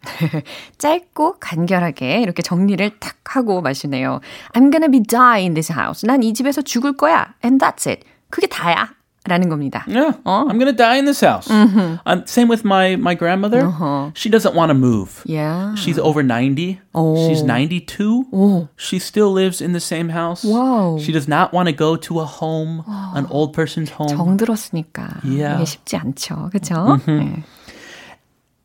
짧고 0.78 1.38
간결하게 1.40 2.20
이렇게 2.22 2.42
정리를 2.42 2.98
탁 2.98 3.16
하고 3.36 3.60
마시네요. 3.60 4.20
I'm 4.54 4.72
gonna 4.72 4.90
be 4.90 5.02
die 5.02 5.42
in 5.42 5.54
this 5.54 5.72
house. 5.72 6.06
난 6.06 6.22
이 6.22 6.32
집에서 6.32 6.62
죽을 6.62 6.96
거야. 6.96 7.34
And 7.44 7.62
that's 7.64 7.86
it. 7.88 8.04
그게 8.30 8.46
다야. 8.46 8.94
라는 9.27 9.47
겁니다. 9.47 9.85
Yeah, 9.87 10.17
I'm 10.25 10.59
gonna 10.59 10.73
die 10.75 10.97
in 10.97 11.05
this 11.05 11.21
house. 11.23 11.49
Um, 11.49 12.23
same 12.25 12.49
with 12.49 12.65
my 12.65 12.97
my 12.97 13.15
grandmother. 13.15 13.71
She 14.15 14.27
doesn't 14.29 14.53
want 14.53 14.67
to 14.69 14.73
move. 14.75 15.23
Yeah. 15.25 15.75
She's 15.75 15.97
over 15.97 16.21
90. 16.21 16.81
She's 17.29 17.41
92. 17.41 18.67
She 18.75 18.99
still 18.99 19.31
lives 19.31 19.61
in 19.61 19.71
the 19.71 19.79
same 19.79 20.09
house. 20.09 20.43
Wow. 20.43 20.97
She 20.99 21.13
does 21.13 21.29
not 21.29 21.53
want 21.53 21.69
to 21.69 21.73
go 21.73 21.95
to 21.95 22.19
a 22.19 22.25
home, 22.25 22.83
an 23.15 23.25
old 23.31 23.53
person's 23.53 23.91
home. 23.95 24.11
정들었으니까 24.11 25.23
Yeah. 25.23 25.55
이게 25.55 25.65
쉽지 25.65 25.95
않죠. 25.95 26.49
그렇죠? 26.51 26.99
네. 27.07 27.43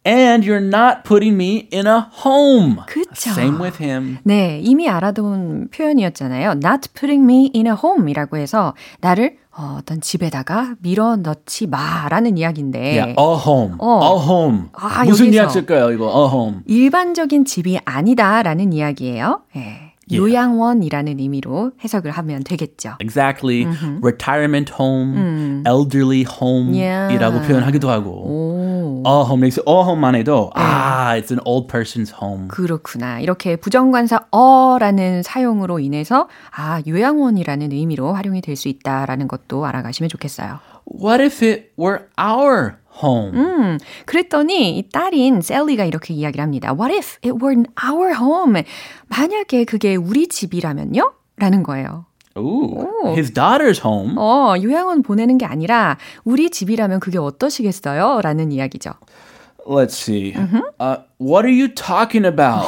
And 0.06 0.46
you're 0.46 0.60
not 0.62 1.04
putting 1.06 1.36
me 1.38 1.70
in 1.72 1.88
a 1.88 2.06
home. 2.26 2.78
그쵸. 2.88 3.32
Same 3.32 3.58
with 3.62 3.82
him. 3.82 4.18
네, 4.24 4.60
이미 4.62 4.90
알아둔 4.90 5.70
표현이었잖아요. 5.70 6.52
Not 6.62 6.90
putting 6.94 7.24
me 7.24 7.52
in 7.56 7.68
a 7.68 7.74
home이라고 7.74 8.36
해서 8.38 8.74
나를 9.00 9.38
어, 9.56 9.78
어떤 9.80 10.02
집에다가 10.02 10.74
밀어 10.80 11.16
넣지 11.16 11.68
마라는 11.68 12.38
이야기인데 12.38 12.80
Yeah, 12.80 13.10
a 13.18 13.36
home. 13.46 13.76
어. 13.80 14.02
A 14.04 14.28
home. 14.28 14.62
아, 14.74 15.06
무슨 15.06 15.28
여기서. 15.28 15.42
이야기 15.42 15.54
쓸까요, 15.54 15.92
이거? 15.92 16.06
A 16.08 16.32
home. 16.36 16.60
일반적인 16.66 17.46
집이 17.46 17.80
아니다라는 17.86 18.74
이야기예요. 18.74 19.42
예. 19.56 19.93
요양원이라는 20.18 21.20
의미로 21.20 21.72
해석을 21.84 22.12
하면 22.12 22.44
되겠죠. 22.44 22.96
Exactly. 23.00 23.66
Retirement 24.02 24.72
home, 24.80 25.64
elderly 25.68 26.26
home 26.26 26.74
Yeah. 26.78 27.14
이라고 27.16 27.40
표현하기도 27.42 27.90
하고. 27.90 29.04
A 29.06 29.12
home. 29.28 29.42
여기서 29.44 29.62
a 29.68 29.74
home만 29.84 30.16
해도 30.16 30.52
아, 30.56 31.16
it's 31.18 31.32
an 31.32 31.40
old 31.46 31.68
person's 31.72 32.14
home. 32.22 32.48
그렇구나. 32.48 33.20
이렇게 33.20 33.56
부정관사 33.56 34.28
어라는 34.32 35.24
사용으로 35.24 35.80
인해서 35.80 36.28
아, 36.56 36.82
요양원이라는 36.88 37.72
의미로 37.72 38.14
활용이 38.14 38.42
될 38.42 38.54
수 38.56 38.68
있다라는 38.70 39.28
것도 39.28 39.66
알아가시면 39.66 40.10
좋겠어요. 40.10 40.60
What 40.86 41.24
if 41.24 41.44
it 41.44 41.72
were 41.80 42.06
our 42.20 42.76
home? 43.02 43.32
음, 43.34 43.78
그랬더니 44.06 44.78
이 44.78 44.90
딸인 44.90 45.42
셀리가 45.42 45.86
이렇게 45.86 46.14
이야기를 46.14 46.42
합니다. 46.44 46.74
What 46.74 46.94
if 46.96 47.18
it 47.24 47.38
were 47.44 47.64
our 47.84 48.14
home? 48.16 48.64
만약에 49.08 49.66
그게 49.66 49.96
우리 49.96 50.28
집이라면요? 50.28 51.14
라는 51.38 51.64
거예요. 51.64 52.06
Ooh, 52.38 53.14
his 53.16 53.32
daughter's 53.32 53.80
home. 53.86 54.16
어, 54.18 54.56
요양원 54.62 55.04
보내는 55.04 55.38
게 55.38 55.46
아니라 55.46 55.98
우리 56.24 56.50
집이라면 56.50 57.00
그게 57.00 57.18
어떠시겠어요? 57.20 58.22
라는 58.22 58.52
이야기죠. 58.52 58.92
Let's 59.66 59.94
see. 59.94 60.34
Uh, 60.78 60.98
what 61.22 61.46
are 61.46 61.52
you 61.54 61.70
talking 61.74 62.26
about? 62.26 62.66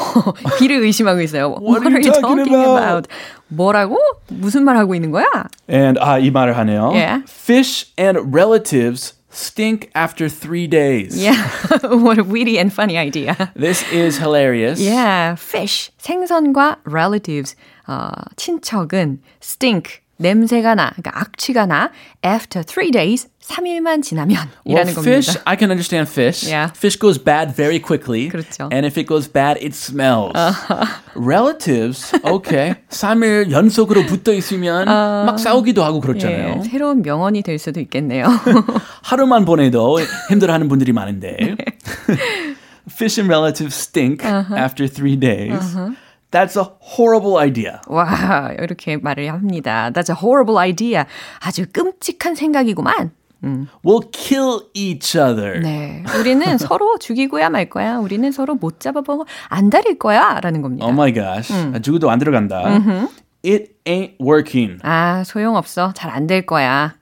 귀를 0.59 0.81
의심하고 0.81 1.19
있어요. 1.21 1.57
What 1.61 1.85
are 1.85 1.95
you 1.95 2.11
talking 2.13 2.47
about? 2.47 3.09
뭐라고? 3.49 3.97
무슨 4.29 4.63
말 4.63 4.77
하고 4.77 4.95
있는 4.95 5.11
거야? 5.11 5.25
and 5.69 5.99
아, 6.01 6.17
이 6.19 6.31
말을 6.31 6.55
하네요. 6.57 6.91
Yeah. 6.91 7.23
Fish 7.27 7.91
and 7.99 8.33
relatives 8.33 9.13
stink 9.34 9.90
after 9.94 10.28
three 10.28 10.66
days. 10.66 11.16
Yeah, 11.16 11.48
what 11.82 12.18
a 12.18 12.24
witty 12.24 12.58
and 12.58 12.72
funny 12.72 12.96
idea. 12.98 13.52
This 13.54 13.82
is 13.92 14.18
hilarious. 14.18 14.80
Yeah, 14.80 15.36
fish, 15.36 15.90
생선과 15.98 16.78
relatives, 16.84 17.54
어, 17.88 18.12
친척은 18.36 19.20
stink, 19.40 20.02
냄새가 20.17 20.75
나, 20.75 20.91
그러니까 20.91 21.11
악취가 21.19 21.65
나 21.65 21.91
after 22.25 22.63
three 22.63 22.91
days, 22.91 23.27
3일만 23.43 24.01
지나면 24.01 24.37
Well, 24.65 24.81
이라는 24.87 24.93
fish, 24.93 25.27
겁니다. 25.27 25.41
I 25.45 25.57
can 25.57 25.69
understand 25.69 26.09
fish. 26.09 26.47
Yeah. 26.49 26.71
Fish 26.75 26.97
goes 26.97 27.21
bad 27.21 27.53
very 27.53 27.79
quickly. 27.79 28.29
그렇죠. 28.29 28.69
And 28.71 28.85
if 28.87 28.97
it 28.97 29.07
goes 29.07 29.27
bad, 29.31 29.59
it 29.61 29.75
smells. 29.75 30.33
Relatives, 31.15 32.15
okay. 32.23 32.75
3일 32.89 33.51
연속으로 33.51 34.05
붙어 34.05 34.33
있으면 34.33 34.85
막 34.85 35.37
싸우기도 35.37 35.83
하고 35.83 35.99
그렇잖아요. 35.99 36.61
예, 36.63 36.69
새로운 36.69 37.01
명언이 37.01 37.43
될 37.43 37.59
수도 37.59 37.79
있겠네요. 37.81 38.25
하루만 39.03 39.45
보내도 39.45 39.99
힘들어하는 40.29 40.67
분들이 40.69 40.91
많은데. 40.93 41.55
Fish 42.89 43.19
and 43.19 43.29
relatives 43.29 43.75
stink 43.75 44.23
after 44.25 44.87
three 44.87 45.17
days. 45.19 45.75
That's 46.35 46.57
a 46.59 46.65
horrible 46.81 47.37
idea. 47.37 47.79
와, 47.87 48.51
이렇게 48.59 48.97
말을 48.97 49.31
합니다. 49.31 49.89
That's 49.93 50.09
a 50.09 50.17
horrible 50.21 50.57
idea. 50.59 51.05
아주 51.39 51.65
끔찍한 51.71 52.35
생각이구만. 52.35 53.11
We'll 53.85 54.11
kill 54.11 54.63
each 54.73 55.15
other. 55.17 55.61
네, 55.61 56.03
우리는 56.19 56.57
서로 56.57 56.97
죽이고야 56.97 57.49
말 57.51 57.69
거야. 57.69 57.97
우리는 57.99 58.29
서로 58.33 58.55
못 58.55 58.79
잡아보고 58.81 59.25
안 59.47 59.69
다릴 59.69 59.97
거야. 59.97 60.39
라는 60.41 60.61
겁니다. 60.61 60.85
Oh 60.85 60.93
my 60.93 61.13
gosh. 61.13 61.53
죽어도 61.81 62.09
안 62.09 62.19
들어간다. 62.19 62.63
It 63.45 63.75
ain't 63.85 64.15
working. 64.19 64.79
아, 64.83 65.23
소용없어. 65.23 65.93
잘 65.93 66.09
안 66.11 66.27
될 66.27 66.45
거야. 66.45 66.95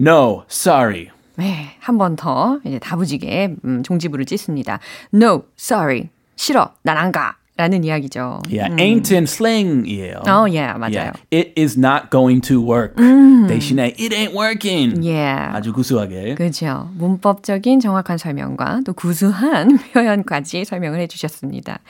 No, 0.00 0.44
sorry. 0.50 1.10
네, 1.36 1.76
한 1.80 1.96
번 1.98 2.16
더 2.16 2.58
이제 2.64 2.78
다부지게 2.80 3.56
음, 3.64 3.82
종지부를 3.84 4.24
찢습니다. 4.24 4.80
No, 5.14 5.44
sorry. 5.58 6.08
싫어. 6.36 6.72
난 6.82 6.96
안 6.96 7.12
가. 7.12 7.36
라는 7.60 7.84
이야기죠. 7.84 8.40
Yeah, 8.48 8.74
ain't은 8.80 9.24
slang이에요. 9.28 10.22
어, 10.24 10.48
yeah, 10.48 10.72
맞아요. 10.80 11.12
Yeah, 11.12 11.20
it 11.30 11.52
is 11.60 11.76
not 11.78 12.08
going 12.10 12.40
to 12.48 12.56
work. 12.62 12.96
대신에 12.96 13.92
it 14.00 14.14
ain't 14.16 14.32
working. 14.32 15.02
Yeah. 15.04 15.52
아주 15.54 15.74
구수하게. 15.74 16.36
그죠. 16.36 16.88
문법적인 16.96 17.80
정확한 17.80 18.16
설명과 18.16 18.80
또 18.86 18.94
구수한 18.94 19.76
표현까지 19.92 20.64
설명을 20.64 21.00
해주셨습니다. 21.00 21.80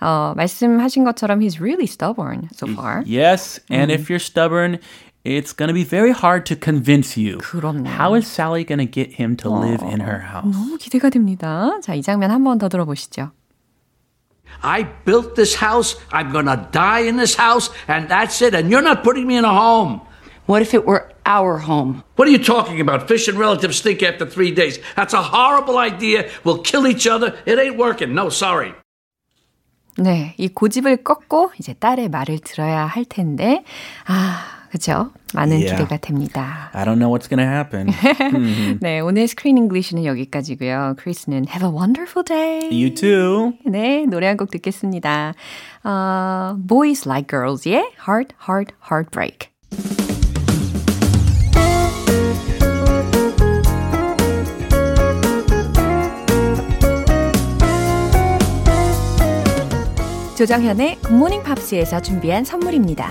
어, 0.00 0.32
말씀하신 0.34 1.04
것처럼 1.04 1.40
he's 1.40 1.60
really 1.60 1.84
stubborn 1.84 2.48
so 2.54 2.66
far. 2.66 3.02
Yes, 3.04 3.60
and 3.70 3.92
if 3.92 4.08
you're 4.08 4.16
stubborn, 4.22 4.78
it's 5.24 5.52
going 5.52 5.68
to 5.68 5.74
be 5.74 5.84
very 5.84 6.12
hard 6.12 6.46
to 6.46 6.56
convince 6.56 7.18
you. 7.20 7.36
그럼요. 7.38 7.84
How 7.86 8.14
is 8.16 8.26
Sally 8.26 8.64
going 8.64 8.78
to 8.80 8.86
get 8.88 9.20
him 9.20 9.36
to 9.44 9.50
live 9.50 9.82
in 9.84 10.00
her 10.00 10.20
house? 10.32 10.48
너무 10.50 10.78
기대가 10.78 11.10
됩니다. 11.10 11.78
자, 11.82 11.92
이 11.92 12.00
장면 12.00 12.30
한 12.30 12.44
번 12.44 12.56
더 12.58 12.70
들어보시죠. 12.70 13.32
I 14.61 14.83
built 14.83 15.35
this 15.35 15.55
house. 15.55 15.95
I'm 16.11 16.31
going 16.31 16.45
to 16.45 16.67
die 16.71 17.01
in 17.01 17.17
this 17.17 17.35
house, 17.35 17.69
and 17.87 18.07
that's 18.07 18.41
it. 18.41 18.53
And 18.53 18.71
you're 18.71 18.81
not 18.81 19.03
putting 19.03 19.27
me 19.27 19.35
in 19.35 19.45
a 19.45 19.51
home. 19.53 20.01
What 20.45 20.61
if 20.61 20.73
it 20.73 20.85
were 20.85 21.11
our 21.25 21.57
home? 21.57 22.03
What 22.15 22.27
are 22.27 22.31
you 22.31 22.43
talking 22.43 22.81
about? 22.81 23.07
Fish 23.07 23.27
and 23.27 23.37
relatives 23.39 23.77
stink 23.77 24.03
after 24.03 24.25
three 24.25 24.51
days. 24.51 24.79
That's 24.95 25.13
a 25.13 25.21
horrible 25.21 25.77
idea. 25.77 26.29
We'll 26.43 26.59
kill 26.59 26.87
each 26.87 27.07
other. 27.07 27.37
It 27.45 27.59
ain't 27.59 27.77
working. 27.77 28.13
No, 28.13 28.29
sorry. 28.29 28.73
네, 29.97 30.33
이 30.37 30.47
고집을 30.47 31.03
꺾고 31.03 31.51
이제 31.59 31.73
딸의 31.73 32.09
말을 32.09 32.39
들어야 32.39 32.87
할 32.87 33.05
텐데, 33.05 33.63
아, 34.07 34.56
그죠? 34.70 35.10
많은 35.34 35.56
Yeah. 35.58 35.76
기대가 35.82 35.96
됩니다. 35.98 36.70
I 36.72 36.84
don't 36.84 36.98
know 36.98 37.10
what's 37.10 37.28
going 37.28 37.38
to 37.40 37.46
happen. 37.46 37.88
네, 38.80 39.00
오늘 39.00 39.26
스크린 39.28 39.58
잉글리시는 39.58 40.04
여기까지고요. 40.04 40.94
크리스는 40.98 41.46
Have 41.48 41.66
a 41.68 41.72
wonderful 41.74 42.24
day. 42.24 42.68
you 42.70 42.94
too. 42.94 43.52
네, 43.64 44.04
노래 44.06 44.26
한 44.26 44.36
곡 44.36 44.50
듣겠습니다. 44.50 45.34
어, 45.84 46.56
Boys 46.66 47.08
Like 47.08 47.26
Girls의 47.28 47.90
Heart, 48.06 48.34
Heart, 48.48 48.74
Heartbreak. 48.90 49.48
조정현의 60.36 60.96
굿모닝 61.02 61.42
팝스에서 61.42 62.00
준비한 62.00 62.44
선물입니다. 62.44 63.10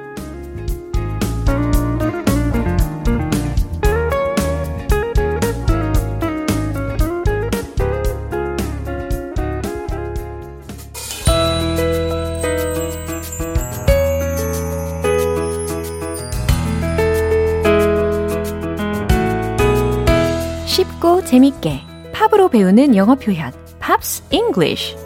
재밌게 21.31 21.79
팝으로 22.11 22.49
배우는 22.49 22.93
영어 22.97 23.15
표현 23.15 23.53
Pops 23.79 24.21
English 24.31 24.97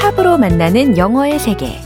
팝으로 0.00 0.38
만나는 0.38 0.96
영어의 0.96 1.38
세계 1.38 1.78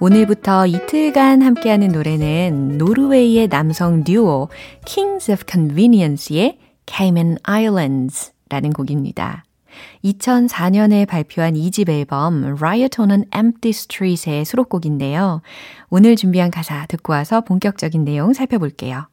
오늘부터 0.00 0.66
이틀간 0.66 1.40
함께하는 1.40 1.92
노래는 1.92 2.76
노르웨이의 2.76 3.48
남성 3.48 4.04
듀오 4.04 4.50
Kings 4.84 5.32
of 5.32 5.44
Convenience의 5.50 6.58
Cayman 6.86 7.38
Islands 7.42 8.32
라는 8.50 8.74
곡입니다. 8.74 9.45
2004년에 10.04 11.06
발표한 11.06 11.54
2집 11.54 11.88
앨범 11.88 12.44
Riot 12.44 13.00
on 13.00 13.10
an 13.10 13.24
Empty 13.34 13.70
Street의 13.70 14.44
수록곡인데요. 14.44 15.42
오늘 15.90 16.16
준비한 16.16 16.50
가사 16.50 16.86
듣고 16.86 17.12
와서 17.12 17.40
본격적인 17.40 18.04
내용 18.04 18.32
살펴볼게요. 18.32 19.08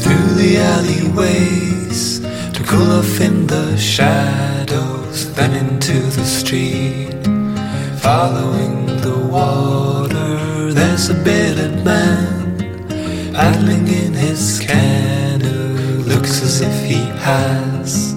through 0.00 0.34
the 0.34 0.56
alleyways 0.56 2.20
to 2.54 2.62
cool 2.64 2.90
off 2.98 3.20
in 3.20 3.46
the 3.46 3.76
shadows, 3.76 5.32
then 5.34 5.52
into 5.54 5.98
the 6.16 6.24
street. 6.24 7.20
Following 7.98 8.86
the 9.00 9.18
water, 9.30 10.72
there's 10.72 11.10
a 11.10 11.14
bearded 11.14 11.84
man 11.84 12.56
paddling 13.34 13.86
in 13.88 14.14
his 14.14 14.60
canoe. 14.60 16.02
Looks 16.04 16.42
as 16.42 16.60
if 16.60 16.84
he 16.84 17.00
has 17.20 18.14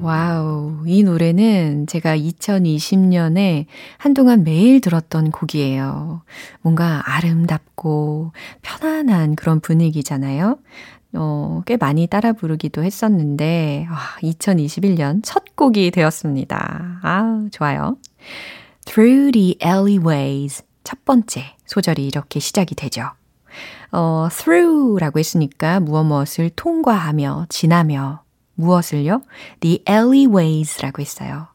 와우, 0.00 0.82
이 0.84 1.04
노래는 1.04 1.86
제가 1.86 2.16
2020년에 2.16 3.66
한동안 3.98 4.42
매일 4.42 4.80
들었던 4.80 5.30
곡이에요. 5.30 6.22
뭔가 6.60 7.02
아름답고 7.04 8.32
편안한 8.62 9.36
그런 9.36 9.60
분위기잖아요. 9.60 10.58
어, 11.14 11.62
꽤 11.66 11.76
많이 11.76 12.08
따라 12.08 12.32
부르기도 12.32 12.82
했었는데, 12.82 13.86
아, 13.88 14.16
2021년 14.22 15.20
첫 15.22 15.54
곡이 15.54 15.92
되었습니다. 15.92 17.00
아, 17.02 17.46
좋아요. 17.52 17.96
Through 18.86 19.30
the 19.32 19.56
alleyways. 19.64 20.64
첫 20.82 21.04
번째 21.04 21.44
소절이 21.66 22.04
이렇게 22.06 22.40
시작이 22.40 22.74
되죠. 22.74 23.10
어, 23.92 24.28
through라고 24.30 25.18
했으니까 25.18 25.80
무엇 25.80 26.04
무엇을 26.04 26.50
통과하며, 26.56 27.46
지나며, 27.48 28.22
무엇을요? 28.54 29.22
The 29.60 29.82
alleyways라고 29.88 31.00
했어요. 31.00 31.48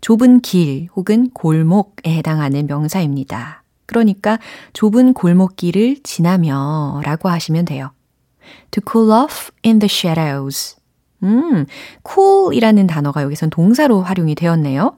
좁은 0.00 0.40
길 0.40 0.88
혹은 0.94 1.30
골목에 1.30 2.16
해당하는 2.16 2.66
명사입니다. 2.66 3.62
그러니까 3.86 4.38
좁은 4.72 5.14
골목길을 5.14 6.02
지나며 6.02 7.00
라고 7.04 7.28
하시면 7.28 7.64
돼요. 7.64 7.92
To 8.70 8.82
cool 8.90 9.12
off 9.12 9.50
in 9.64 9.78
the 9.78 9.88
shadows. 9.90 10.76
음, 11.22 11.64
cool이라는 12.06 12.86
단어가 12.86 13.22
여기선 13.22 13.50
동사로 13.50 14.02
활용이 14.02 14.34
되었네요. 14.34 14.96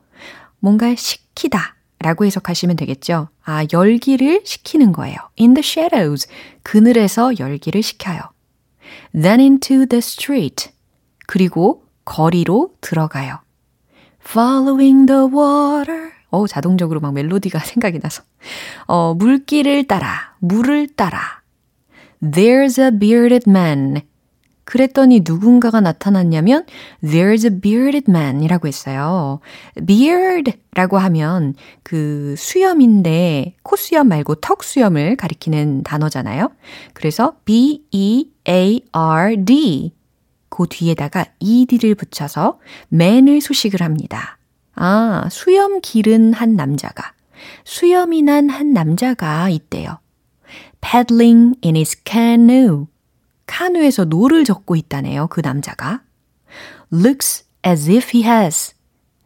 뭔가 0.67 0.93
식히다 0.97 1.77
라고 2.01 2.25
해석하시면 2.25 2.75
되겠죠. 2.75 3.29
아, 3.45 3.65
열기를 3.73 4.41
식히는 4.45 4.91
거예요. 4.91 5.17
In 5.39 5.55
the 5.55 5.63
shadows. 5.65 6.27
그늘에서 6.65 7.39
열기를 7.39 7.85
식혀요. 7.85 8.19
Then 9.13 9.39
into 9.39 9.87
the 9.87 9.99
street. 9.99 10.71
그리고 11.29 11.85
거리로 12.05 12.75
들어가요. 12.81 13.39
Following 14.29 15.07
the 15.07 15.23
water. 15.23 16.11
어, 16.31 16.49
자동적으로 16.49 16.99
막 16.99 17.15
멜로디가 17.15 17.61
생각이 17.65 18.01
나서. 18.01 18.25
어, 18.87 19.15
물길을 19.15 19.87
따라, 19.87 20.35
물을 20.41 20.89
따라. 20.89 21.43
There's 22.21 22.83
a 22.83 22.91
bearded 22.91 23.49
man. 23.49 24.03
그랬더니 24.67 25.23
누군가가 25.25 25.81
나타났냐면 25.81 26.67
there's 27.03 27.45
a 27.45 27.61
bearded 27.61 28.11
man 28.11 28.43
이라고 28.43 28.69
했어요. 28.69 29.41
beard 29.87 30.53
라고 30.75 30.99
하면 30.99 31.55
그 31.83 32.35
수염인데 32.37 33.55
코수염 33.63 34.09
말고 34.09 34.35
턱수염을 34.37 35.17
가리키는 35.17 35.85
단어잖아요. 35.85 36.51
그래서 36.93 37.37
b-e-a-r-d 37.47 38.33
그 40.49 40.67
뒤에다가 40.69 41.27
ed를 41.41 41.95
붙여서 41.95 42.59
man을 42.93 43.41
수식을 43.41 43.83
합니다. 43.83 44.37
아, 44.75 45.29
수염 45.31 45.81
기른 45.81 46.33
한 46.33 46.57
남자가 46.57 47.13
수염이 47.65 48.23
난 48.23 48.51
한 48.51 48.73
남자가 48.73 49.49
있대요. 49.49 50.01
paddling 50.81 51.55
in 51.65 51.77
his 51.77 51.97
canoe 52.05 52.87
카누에서 53.47 54.05
노를 54.05 54.45
젓고 54.45 54.77
있다네요. 54.77 55.29
그 55.29 55.41
남자가. 55.41 56.03
looks 56.93 57.45
as 57.67 57.91
if 57.91 58.11
he 58.15 58.25
has. 58.25 58.75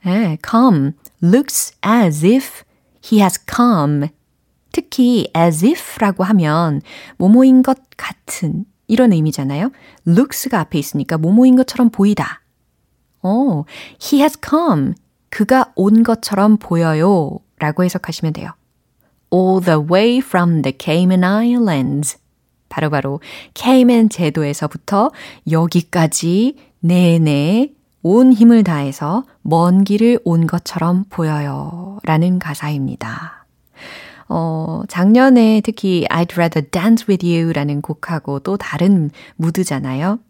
네, 0.04 0.38
come. 0.48 0.92
looks 1.22 1.74
as 1.84 2.24
if 2.24 2.62
he 3.04 3.20
has 3.20 3.38
come. 3.48 4.08
특히 4.72 5.28
as 5.36 5.64
if라고 5.64 6.24
하면 6.24 6.80
뭐뭐인 7.18 7.62
것 7.62 7.78
같은 7.96 8.64
이런 8.86 9.12
의미잖아요. 9.12 9.70
looks가 10.06 10.60
앞에 10.60 10.78
있으니까 10.78 11.18
뭐뭐인 11.18 11.56
것처럼 11.56 11.90
보이다. 11.90 12.42
어, 13.22 13.64
he 14.02 14.20
has 14.20 14.38
come. 14.42 14.94
그가 15.28 15.72
온 15.76 16.02
것처럼 16.02 16.56
보여요. 16.56 17.38
라고 17.58 17.84
해석하시면 17.84 18.32
돼요. 18.32 18.52
all 19.32 19.60
the 19.60 19.78
way 19.78 20.18
from 20.18 20.62
the 20.62 20.72
Cayman 20.76 21.22
Islands. 21.24 22.16
바로바로 22.70 23.20
케이맨 23.52 24.08
제도에서부터 24.08 25.10
여기까지 25.50 26.56
내내 26.80 27.72
온 28.02 28.32
힘을 28.32 28.64
다해서 28.64 29.24
먼 29.42 29.84
길을 29.84 30.20
온 30.24 30.46
것처럼 30.46 31.04
보여요. 31.10 31.98
라는 32.04 32.38
가사입니다. 32.38 33.44
어, 34.32 34.82
작년에 34.88 35.60
특히 35.62 36.06
I'd 36.08 36.32
rather 36.34 36.66
dance 36.70 37.04
with 37.08 37.26
you 37.26 37.52
라는 37.52 37.82
곡하고 37.82 38.38
또 38.38 38.56
다른 38.56 39.10
무드잖아요. 39.36 40.20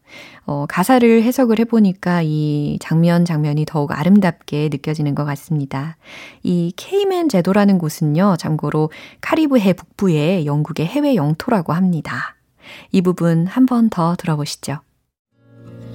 어, 0.46 0.66
가사를 0.68 1.23
해석을 1.23 1.59
해보니까 1.61 2.23
이 2.25 2.79
장면 2.81 3.25
장면이 3.25 3.64
더욱 3.66 3.92
아름답게 3.92 4.68
느껴지는 4.73 5.14
것 5.14 5.25
같습니다. 5.25 5.96
이 6.42 6.73
케이맨 6.77 7.29
제도라는 7.29 7.79
곳은요, 7.79 8.37
참고로 8.38 8.90
카리브해 9.20 9.75
북부의 9.75 10.46
영국의 10.46 10.87
해외 10.87 11.14
영토라고 11.14 11.73
합니다. 11.73 12.37
이 12.92 13.01
부분 13.03 13.46
한 13.46 13.66
번 13.66 13.88
더 13.90 14.14
들어보시죠. 14.16 14.79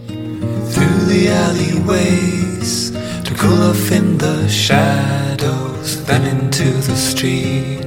Through 0.08 1.06
the 1.08 1.28
alleyways 1.28 2.92
to 3.24 3.34
cool 3.36 3.70
off 3.70 3.92
in 3.92 4.18
the 4.18 4.48
shadows, 4.50 6.04
then 6.06 6.24
into 6.26 6.66
the 6.66 6.96
street. 6.96 7.86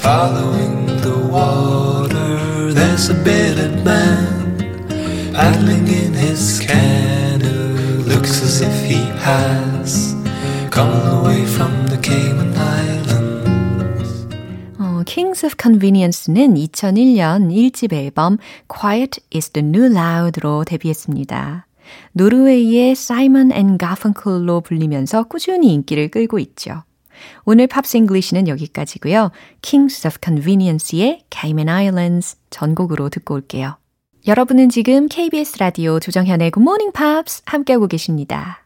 Following 0.00 0.86
the 1.00 1.16
water, 1.30 2.72
there's 2.74 3.08
a 3.08 3.14
bearded 3.24 3.82
man 3.84 4.43
paddling 5.34 5.88
in 5.88 6.14
his 6.14 6.60
canoe. 6.60 7.74
Looks 8.06 8.42
as 8.42 8.62
if 8.62 8.84
he 8.86 9.02
has 9.18 10.14
come 10.70 10.94
away 11.18 11.44
from 11.44 11.72
the 11.88 11.98
Cayman 12.00 12.54
Islands. 12.54 14.26
어, 14.78 15.02
Kings 15.04 15.44
of 15.44 15.56
Convenience는 15.60 16.54
2001년 16.54 17.50
1집 17.50 17.92
앨범 17.92 18.38
Quiet 18.68 19.20
is 19.34 19.50
the 19.50 19.66
New 19.66 19.86
Loud로 19.92 20.64
데뷔했습니다. 20.64 21.66
노르웨이의 22.12 22.94
사이먼 22.94 23.52
앤 23.52 23.76
가펑클로 23.76 24.60
불리면서 24.60 25.24
꾸준히 25.24 25.74
인기를 25.74 26.10
끌고 26.10 26.38
있죠. 26.38 26.84
오늘 27.44 27.66
Pops 27.66 27.96
English는 27.96 28.48
여기까지고요. 28.48 29.30
Kings 29.62 30.06
of 30.06 30.18
Convenience의 30.22 31.24
Cayman 31.30 31.68
Islands 31.68 32.36
전곡으로 32.50 33.08
듣고 33.08 33.34
올게요. 33.34 33.76
여러분은 34.26 34.70
지금 34.70 35.06
KBS 35.06 35.58
라디오 35.58 36.00
조정현의 36.00 36.50
Good 36.50 36.62
Morning 36.62 36.92
Pops 36.96 37.42
함께하고 37.44 37.86
계십니다. 37.86 38.64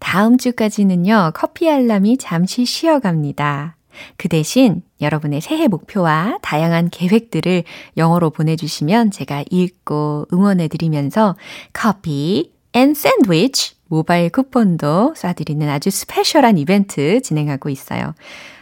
다음 0.00 0.38
주까지는요, 0.38 1.30
커피 1.34 1.70
알람이 1.70 2.18
잠시 2.18 2.64
쉬어갑니다. 2.64 3.76
그 4.16 4.28
대신 4.28 4.82
여러분의 5.00 5.40
새해 5.40 5.68
목표와 5.68 6.40
다양한 6.42 6.90
계획들을 6.90 7.62
영어로 7.96 8.30
보내주시면 8.30 9.12
제가 9.12 9.44
읽고 9.48 10.26
응원해드리면서 10.32 11.36
커피 11.72 12.52
and 12.72 12.92
샌드위치 12.92 13.74
모바일 13.86 14.30
쿠폰도 14.30 15.14
쏴드리는 15.16 15.62
아주 15.68 15.90
special한 15.90 16.58
이벤트 16.58 17.20
진행하고 17.22 17.68
있어요. 17.68 18.14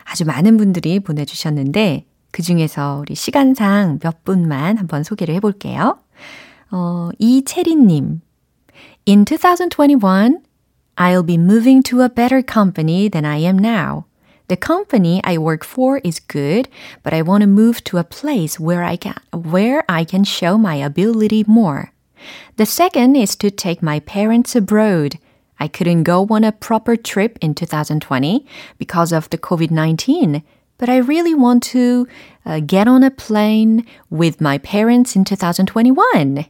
아주 0.05 0.27
많은 0.27 0.59
분들이 0.59 1.01
보내주셨는데 1.01 2.05
그 2.31 2.42
중에서 2.42 2.99
우리 3.01 3.14
시간상 3.14 4.01
몇 4.01 4.22
분만 4.22 4.77
한번 4.77 5.03
소개를 5.03 5.35
해볼게요. 5.37 5.99
어, 6.76 7.10
이채리님. 7.20 8.22
In 9.06 9.26
2021, 9.26 10.41
I'll 10.98 11.24
be 11.24 11.38
moving 11.38 11.82
to 11.84 12.02
a 12.02 12.10
better 12.10 12.41
company 12.41 13.10
than 13.10 13.26
I 13.26 13.38
am 13.38 13.58
now. 13.58 14.06
The 14.48 14.58
company 14.58 15.22
I 15.24 15.38
work 15.38 15.63
for 15.63 16.00
is 16.04 16.20
good, 16.20 16.67
but 17.04 17.13
I 17.13 17.22
want 17.22 17.41
to 17.41 17.48
move 17.48 17.84
to 17.86 17.98
a 17.98 18.04
place 18.04 18.60
where 18.60 18.84
I 18.84 18.98
can 18.98 19.15
where 19.32 19.84
I 19.88 20.04
can 20.04 20.24
show 20.24 20.58
my 20.58 20.76
ability 20.76 21.46
more. 21.48 21.94
The 22.58 22.65
second 22.65 23.15
is 23.15 23.36
to 23.38 23.50
take 23.50 23.82
my 23.82 24.00
parents 24.02 24.56
abroad. 24.56 25.17
I 25.60 25.67
couldn't 25.67 26.04
go 26.04 26.28
on 26.30 26.44
a 26.44 26.52
proper 26.52 26.96
trip 26.96 27.39
in 27.39 27.56
2020 27.56 28.46
because 28.78 29.12
of 29.12 29.30
the 29.30 29.38
COVID-19, 29.38 30.44
but 30.78 30.89
I 30.89 30.98
really 30.98 31.34
want 31.34 31.63
to 31.72 32.08
uh, 32.46 32.60
get 32.60 32.88
on 32.88 33.04
a 33.04 33.12
plane 33.12 33.86
with 34.10 34.41
my 34.41 34.58
parents 34.58 35.15
in 35.15 35.24
2021. 35.24 36.46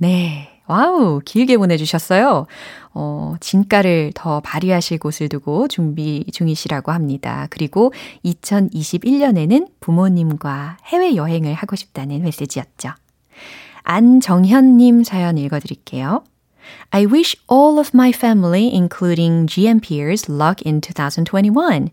네. 0.00 0.48
와우, 0.66 1.20
길게 1.22 1.58
보내주셨어요. 1.58 2.46
어, 2.94 3.34
진가를 3.40 4.12
더 4.14 4.40
발휘하실 4.40 4.98
곳을 4.98 5.28
두고 5.28 5.68
준비 5.68 6.24
중이시라고 6.32 6.90
합니다. 6.90 7.48
그리고 7.50 7.92
2021년에는 8.24 9.68
부모님과 9.80 10.78
해외여행을 10.86 11.52
하고 11.52 11.76
싶다는 11.76 12.22
메시지였죠. 12.22 12.90
안정현님 13.82 15.04
사연 15.04 15.36
읽어드릴게요. 15.36 16.24
I 16.90 17.04
wish 17.04 17.36
all 17.50 17.78
of 17.78 17.90
my 17.92 18.10
family, 18.10 18.72
including 18.72 19.46
GMPers, 19.48 20.30
luck 20.30 20.62
in 20.64 20.80
2021. 20.80 21.90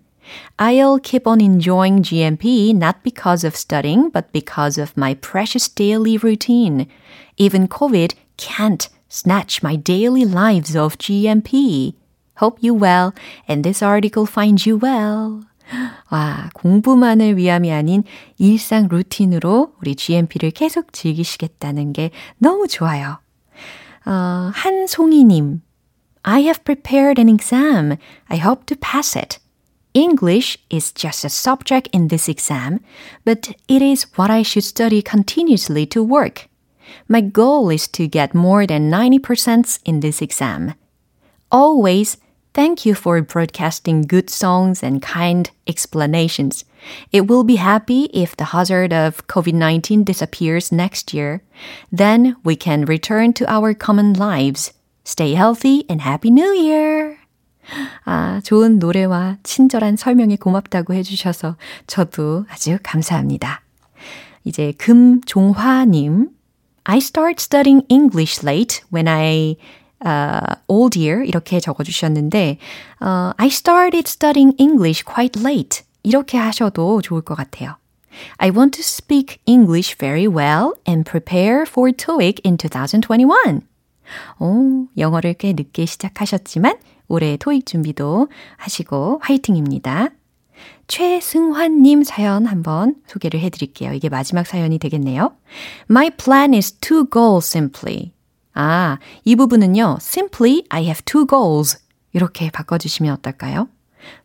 I'll 0.57 0.99
keep 0.99 1.27
on 1.27 1.41
enjoying 1.41 2.03
GMP 2.03 2.73
not 2.73 3.03
because 3.03 3.43
of 3.43 3.55
studying, 3.55 4.09
but 4.09 4.31
because 4.31 4.77
of 4.77 4.93
my 4.95 5.15
precious 5.15 5.67
daily 5.67 6.17
routine. 6.17 6.87
Even 7.36 7.68
COVID 7.68 8.14
can't 8.36 8.88
snatch 9.08 9.62
my 9.62 9.76
daily 9.76 10.24
lives 10.24 10.74
of 10.74 10.98
GMP. 10.98 11.94
Hope 12.36 12.58
you 12.60 12.74
well, 12.74 13.14
and 13.46 13.62
this 13.62 13.82
article 13.82 14.26
finds 14.26 14.66
you 14.66 14.78
well. 14.78 15.42
와, 16.10 16.50
공부만을 16.54 17.36
위함이 17.36 17.72
아닌 17.72 18.04
일상 18.38 18.88
루틴으로 18.88 19.74
우리 19.80 19.94
GMP를 19.94 20.50
계속 20.50 20.92
즐기시겠다는 20.92 21.92
게 21.92 22.10
너무 22.38 22.66
좋아요. 22.68 23.18
어, 24.04 24.50
한송이님, 24.54 25.62
I 26.22 26.42
have 26.42 26.64
prepared 26.64 27.20
an 27.20 27.28
exam. 27.28 27.96
I 28.28 28.38
hope 28.38 28.66
to 28.66 28.76
pass 28.76 29.16
it. 29.16 29.38
English 29.94 30.58
is 30.70 30.92
just 30.92 31.24
a 31.24 31.28
subject 31.28 31.88
in 31.92 32.08
this 32.08 32.28
exam, 32.28 32.80
but 33.24 33.52
it 33.68 33.82
is 33.82 34.06
what 34.16 34.30
I 34.30 34.42
should 34.42 34.64
study 34.64 35.02
continuously 35.02 35.86
to 35.86 36.02
work. 36.02 36.45
My 37.08 37.20
goal 37.20 37.70
is 37.70 37.88
to 37.88 38.06
get 38.06 38.34
more 38.34 38.66
than 38.66 38.90
90% 38.90 39.80
in 39.84 40.00
this 40.00 40.20
exam. 40.20 40.74
Always 41.50 42.16
thank 42.54 42.84
you 42.84 42.94
for 42.94 43.20
broadcasting 43.22 44.02
good 44.02 44.30
songs 44.30 44.82
and 44.82 45.02
kind 45.02 45.50
explanations. 45.66 46.64
It 47.12 47.28
will 47.28 47.44
be 47.44 47.56
happy 47.56 48.10
if 48.12 48.36
the 48.36 48.46
hazard 48.46 48.92
of 48.92 49.26
COVID 49.26 49.54
19 49.54 50.04
disappears 50.04 50.72
next 50.72 51.14
year. 51.14 51.42
Then 51.90 52.36
we 52.44 52.56
can 52.56 52.84
return 52.84 53.32
to 53.34 53.50
our 53.50 53.74
common 53.74 54.14
lives. 54.14 54.72
Stay 55.04 55.34
healthy 55.34 55.84
and 55.88 56.02
Happy 56.02 56.30
New 56.30 56.52
Year! 56.52 57.18
아, 58.04 58.40
좋은 58.44 58.78
노래와 58.78 59.38
친절한 59.42 59.96
설명에 59.96 60.36
고맙다고 60.36 60.94
해주셔서 60.94 61.56
저도 61.86 62.44
아주 62.48 62.78
감사합니다. 62.82 63.62
이제 64.44 64.72
금종화님. 64.78 66.30
I 66.87 66.99
start 66.99 67.41
studying 67.41 67.83
English 67.89 68.43
late 68.43 68.81
when 68.89 69.07
I 69.09 69.57
uh, 70.05 70.55
old 70.69 70.97
year 70.97 71.23
이렇게 71.23 71.59
적어주셨는데 71.59 72.57
uh, 73.01 73.33
I 73.37 73.47
started 73.47 74.07
studying 74.07 74.55
English 74.57 75.03
quite 75.03 75.37
late 75.39 75.83
이렇게 76.03 76.37
하셔도 76.37 77.01
좋을 77.01 77.21
것 77.21 77.35
같아요. 77.35 77.75
I 78.37 78.49
want 78.49 78.71
to 78.77 78.81
speak 78.81 79.39
English 79.45 79.97
very 79.97 80.27
well 80.27 80.73
and 80.87 81.03
prepare 81.03 81.65
for 81.67 81.91
TOEIC 81.91 82.41
in 82.45 82.57
2021. 82.57 83.61
오, 84.39 84.87
영어를 84.97 85.33
꽤 85.33 85.51
늦게 85.53 85.85
시작하셨지만 85.85 86.77
올해 87.09 87.35
토익 87.37 87.65
준비도 87.65 88.29
하시고 88.55 89.19
화이팅입니다. 89.21 90.09
최승환님 90.87 92.03
사연 92.03 92.45
한번 92.45 92.95
소개를 93.07 93.39
해드릴게요. 93.41 93.93
이게 93.93 94.09
마지막 94.09 94.45
사연이 94.47 94.79
되겠네요. 94.79 95.35
My 95.89 96.09
plan 96.09 96.53
is 96.53 96.73
to 96.79 97.05
go 97.11 97.37
simply. 97.37 98.13
아, 98.53 98.97
이 99.23 99.35
부분은요. 99.35 99.97
Simply, 100.01 100.63
I 100.69 100.85
have 100.85 101.01
two 101.05 101.27
goals. 101.27 101.77
이렇게 102.13 102.49
바꿔주시면 102.49 103.13
어떨까요? 103.17 103.67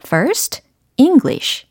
First, 0.07 0.62
English. 0.97 1.66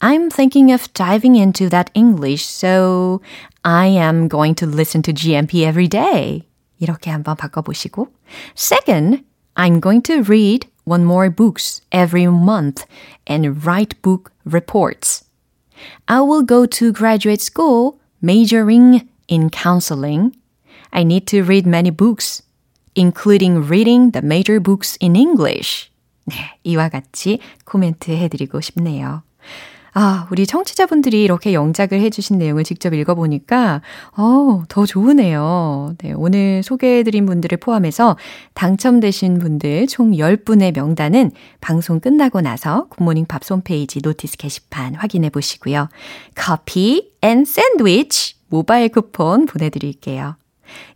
I'm 0.00 0.28
thinking 0.28 0.72
of 0.72 0.92
diving 0.92 1.36
into 1.36 1.68
that 1.70 1.90
English, 1.94 2.44
so 2.44 3.20
I 3.62 3.86
am 3.86 4.28
going 4.28 4.54
to 4.56 4.66
listen 4.66 5.02
to 5.02 5.12
GMP 5.12 5.64
every 5.64 5.88
day. 5.88 6.42
이렇게 6.80 7.10
한번 7.10 7.36
바꿔보시고. 7.36 8.08
Second, 8.56 9.22
I'm 9.54 9.80
going 9.80 10.02
to 10.02 10.22
read 10.22 10.66
one 10.83 11.05
more 11.05 11.29
books 11.29 11.81
every 11.91 12.27
month 12.27 12.85
and 13.27 13.65
write 13.65 14.01
book 14.01 14.31
reports. 14.45 15.23
I 16.07 16.21
will 16.21 16.41
go 16.43 16.65
to 16.65 16.91
graduate 16.91 17.41
school 17.41 17.99
majoring 18.21 19.07
in 19.27 19.49
counseling. 19.49 20.35
I 20.91 21.03
need 21.03 21.27
to 21.27 21.43
read 21.43 21.65
many 21.65 21.91
books, 21.91 22.41
including 22.95 23.67
reading 23.67 24.11
the 24.11 24.21
major 24.21 24.59
books 24.59 24.97
in 24.99 25.15
English. 25.15 25.89
네, 26.25 26.35
이와 26.63 26.89
같이 26.89 27.39
코멘트 27.65 28.11
해드리고 28.11 28.61
싶네요. 28.61 29.23
아, 29.96 30.26
우리 30.32 30.44
청취자분들이 30.44 31.22
이렇게 31.22 31.54
영작을 31.54 32.00
해주신 32.00 32.36
내용을 32.38 32.64
직접 32.64 32.92
읽어보니까, 32.92 33.80
어, 34.16 34.64
더 34.68 34.86
좋으네요. 34.86 35.94
네, 35.98 36.12
오늘 36.12 36.64
소개해드린 36.64 37.26
분들을 37.26 37.56
포함해서 37.58 38.16
당첨되신 38.54 39.38
분들 39.38 39.86
총 39.86 40.10
10분의 40.10 40.74
명단은 40.74 41.30
방송 41.60 42.00
끝나고 42.00 42.40
나서 42.40 42.86
굿모닝 42.88 43.26
팝스 43.26 43.52
홈페이지 43.52 44.00
notice 44.02 44.36
게시판 44.36 44.96
확인해 44.96 45.30
보시고요. 45.30 45.88
커피 46.34 47.12
and 47.22 47.44
샌드위치 47.44 48.34
모바일 48.48 48.88
쿠폰 48.88 49.46
보내드릴게요. 49.46 50.34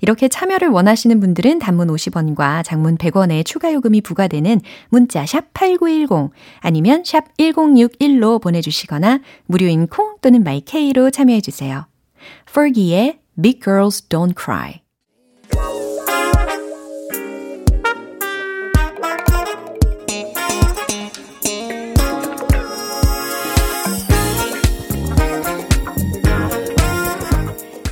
이렇게 0.01 0.29
참여를 0.29 0.69
원하시는 0.69 1.21
분들은 1.21 1.59
단문 1.59 1.89
50원과 1.89 2.65
장문 2.65 2.97
100원의 2.99 3.45
추가 3.45 3.73
요금이 3.73 4.01
부과되는 4.01 4.61
문자 4.89 5.27
샵 5.27 5.53
8910 5.55 6.31
아니면 6.61 7.03
샵 7.05 7.37
1061로 7.39 8.41
보내주시거나 8.41 9.21
무료인 9.47 9.87
콩 9.87 10.17
또는 10.21 10.43
마이케이로 10.45 11.11
참여해 11.11 11.41
주세요. 11.41 11.87
Fergie의 12.49 13.19
Big 13.41 13.61
Girls 13.61 14.09
Don't 14.09 14.35
Cry 14.37 14.83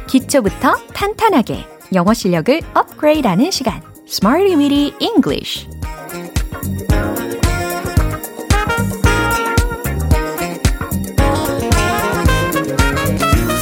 기초부터 0.09 0.77
탄탄하게 0.95 1.76
영어 1.95 2.13
실력을 2.13 2.61
업그레이드하는 2.75 3.51
시간 3.51 3.81
Smarty 4.09 4.57
Weedy 4.57 4.93
English 5.01 5.69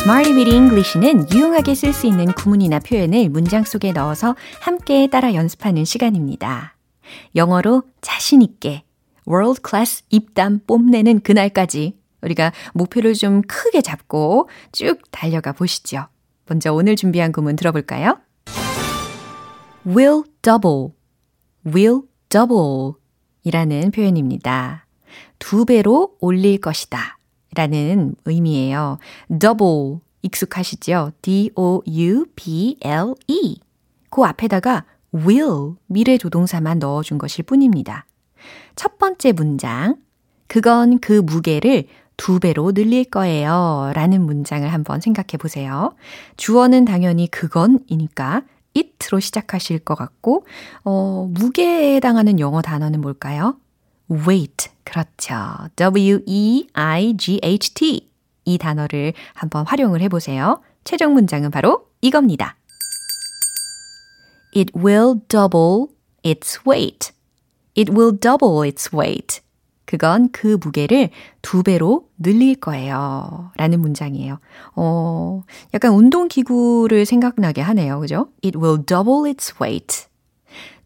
Smarty 0.02 0.34
Weedy 0.34 0.56
English는 0.56 1.32
유용하게 1.32 1.74
쓸 1.74 1.92
수 1.92 2.06
있는 2.06 2.26
구문이나 2.32 2.78
표현을 2.78 3.28
문장 3.28 3.64
속에 3.64 3.92
넣어서 3.92 4.36
함께 4.60 5.06
따라 5.08 5.34
연습하는 5.34 5.84
시간입니다. 5.84 6.76
영어로 7.36 7.82
자신 8.00 8.42
있게 8.42 8.84
World 9.28 9.62
Class 9.66 10.04
입담 10.10 10.60
뽐내는 10.66 11.20
그날까지 11.20 11.96
우리가 12.22 12.52
목표를 12.72 13.14
좀 13.14 13.42
크게 13.42 13.82
잡고 13.82 14.48
쭉 14.72 14.98
달려가 15.10 15.52
보시죠. 15.52 16.06
먼저 16.46 16.72
오늘 16.72 16.96
준비한 16.96 17.32
구문 17.32 17.56
들어볼까요? 17.56 18.18
will 19.86 20.22
double, 20.42 20.88
will 21.66 22.02
double 22.28 22.92
이라는 23.42 23.90
표현입니다. 23.90 24.86
두 25.38 25.64
배로 25.64 26.16
올릴 26.20 26.58
것이다 26.60 27.18
라는 27.54 28.14
의미예요. 28.24 28.98
double 29.38 29.98
익숙하시죠? 30.22 31.12
D-O-U-B-L-E 31.22 31.84
그 34.10 34.24
앞에다가 34.24 34.84
will 35.14 35.74
미래 35.86 36.18
조동사만 36.18 36.78
넣어준 36.78 37.18
것일 37.18 37.44
뿐입니다. 37.44 38.06
첫 38.74 38.98
번째 38.98 39.32
문장 39.32 39.96
그건 40.46 40.98
그 40.98 41.12
무게를 41.12 41.86
두 42.16 42.38
배로 42.40 42.72
늘릴 42.72 43.04
거예요. 43.04 43.92
라는 43.94 44.22
문장을 44.22 44.66
한번 44.72 45.00
생각해 45.00 45.36
보세요. 45.38 45.94
주어는 46.36 46.84
당연히 46.84 47.26
그건이니까 47.28 48.42
it로 48.74 49.20
시작하실 49.20 49.80
것 49.80 49.94
같고, 49.94 50.46
어, 50.84 51.28
무게에 51.30 51.96
해당하는 51.96 52.40
영어 52.40 52.62
단어는 52.62 53.00
뭘까요? 53.00 53.56
weight. 54.10 54.70
그렇죠. 54.84 55.34
W-E-I-G-H-T. 55.76 56.68
이 58.46 58.58
단어를 58.58 59.14
한번 59.32 59.66
활용을 59.66 60.02
해 60.02 60.08
보세요. 60.08 60.60
최종 60.84 61.14
문장은 61.14 61.50
바로 61.50 61.86
이겁니다. 62.02 62.56
It 64.54 64.72
will 64.76 65.20
double 65.28 65.86
its 66.24 66.60
weight. 66.68 67.12
It 67.76 67.90
will 67.90 68.16
double 68.18 68.64
its 68.64 68.94
weight. 68.94 69.40
그건 69.86 70.30
그 70.32 70.56
무게를 70.60 71.10
두 71.42 71.62
배로 71.62 72.08
늘릴 72.18 72.54
거예요. 72.56 73.50
라는 73.56 73.80
문장이에요. 73.80 74.38
어, 74.76 75.42
약간 75.74 75.92
운동기구를 75.92 77.04
생각나게 77.04 77.60
하네요. 77.60 78.00
그죠? 78.00 78.28
It 78.44 78.58
will 78.58 78.84
double 78.84 79.28
its 79.28 79.54
weight. 79.60 80.06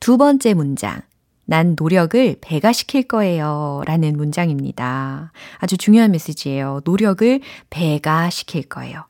두 0.01 0.17
번째 0.17 0.55
문장. 0.55 1.01
난 1.45 1.75
노력을 1.79 2.37
배가시킬 2.43 3.05
거예요. 3.05 3.83
라는 3.87 4.17
문장입니다. 4.17 5.33
아주 5.59 5.79
중요한 5.79 6.11
메시지예요. 6.11 6.83
노력을 6.85 7.41
배가시킬 7.71 8.65
거예요. 8.65 9.07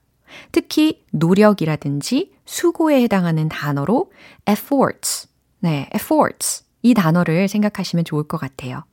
특히 0.53 1.03
노력이라든지 1.11 2.33
수고에 2.45 3.03
해당하는 3.03 3.49
단어로 3.49 4.13
efforts. 4.49 5.29
네, 5.59 5.89
efforts. 5.95 6.65
이 6.83 6.95
단어를 6.95 7.49
생각하시면 7.49 8.05
좋을 8.05 8.23
것 8.29 8.39
같아요. 8.39 8.85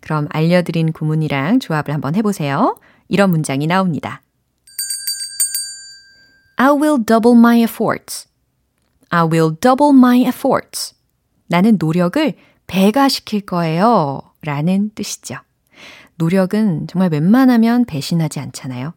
그럼 0.00 0.26
알려드린 0.30 0.92
구문이랑 0.92 1.60
조합을 1.60 1.92
한번 1.92 2.14
해보세요. 2.14 2.78
이런 3.08 3.30
문장이 3.30 3.66
나옵니다. 3.66 4.22
I 6.56 6.68
will 6.68 7.04
double 7.04 7.36
my 7.36 7.62
efforts. 7.62 8.28
I 9.10 9.24
will 9.24 9.56
double 9.60 9.94
my 9.94 10.22
efforts. 10.22 10.94
나는 11.48 11.76
노력을 11.78 12.34
배가 12.66 13.08
시킬 13.08 13.40
거예요. 13.42 14.20
라는 14.42 14.90
뜻이죠. 14.94 15.36
노력은 16.16 16.86
정말 16.86 17.10
웬만하면 17.10 17.84
배신하지 17.84 18.40
않잖아요. 18.40 18.92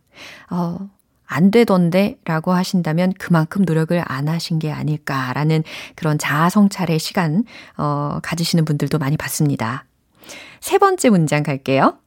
어, 0.52 0.90
안 1.26 1.52
되던데 1.52 2.18
라고 2.24 2.54
하신다면 2.54 3.14
그만큼 3.18 3.64
노력을 3.64 4.02
안 4.06 4.28
하신 4.28 4.60
게 4.60 4.72
아닐까라는 4.72 5.64
그런 5.96 6.18
자아 6.18 6.50
성찰의 6.50 7.00
시간, 7.00 7.44
어, 7.78 8.20
가지시는 8.22 8.64
분들도 8.64 8.98
많이 9.00 9.18
봤습니다. 9.18 9.86
세 10.60 10.78
번째 10.78 11.10
문장 11.10 11.44
갈게요. 11.44 11.98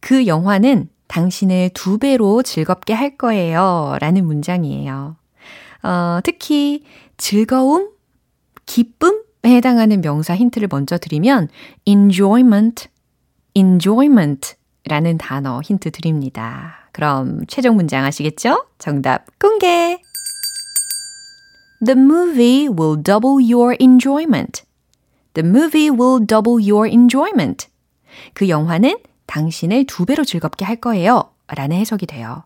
그 0.00 0.26
영화는 0.26 0.88
당신을 1.08 1.70
두 1.74 1.98
배로 1.98 2.42
즐겁게 2.42 2.92
할 2.92 3.16
거예요. 3.16 3.96
라는 4.00 4.24
문장이에요. 4.26 5.16
어, 5.82 6.20
특히 6.24 6.84
즐거움, 7.16 7.90
기쁨에 8.66 9.20
해당하는 9.44 10.00
명사 10.00 10.34
힌트를 10.34 10.68
먼저 10.70 10.98
드리면 10.98 11.48
enjoyment, 11.84 12.88
enjoyment 13.54 14.54
라는 14.84 15.18
단어 15.18 15.60
힌트 15.62 15.90
드립니다. 15.90 16.88
그럼 16.92 17.40
최종 17.46 17.76
문장 17.76 18.04
아시겠죠? 18.04 18.66
정답 18.78 19.26
공개! 19.38 20.00
The 21.84 21.98
movie 21.98 22.68
will 22.68 23.02
double 23.02 23.42
your 23.42 23.76
enjoyment. 23.80 24.62
The 25.34 25.48
movie 25.48 25.90
will 25.90 26.24
double 26.26 26.62
your 26.62 26.88
enjoyment. 26.88 27.68
그 28.34 28.48
영화는 28.48 28.98
당신을 29.26 29.86
두 29.86 30.04
배로 30.04 30.24
즐겁게 30.24 30.64
할 30.64 30.76
거예요. 30.76 31.30
라는 31.48 31.76
해석이 31.76 32.06
돼요. 32.06 32.44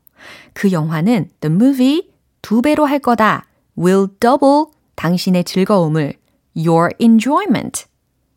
그 0.53 0.73
영화는 0.73 1.31
the 1.41 1.53
movie 1.53 2.11
두 2.43 2.63
배로 2.63 2.85
할 2.85 2.99
거다. 2.99 3.45
will 3.79 4.09
double 4.21 4.67
당신의 4.95 5.45
즐거움을 5.45 6.15
your 6.57 6.91
enjoyment. 6.99 7.87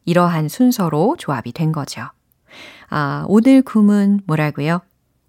이러한 0.06 0.50
순서로 0.50 1.16
조합이 1.18 1.52
된 1.52 1.72
거죠. 1.72 2.02
아, 2.90 3.26
오늘 3.28 3.62
구문 3.62 4.22
뭐라고요? 4.26 4.82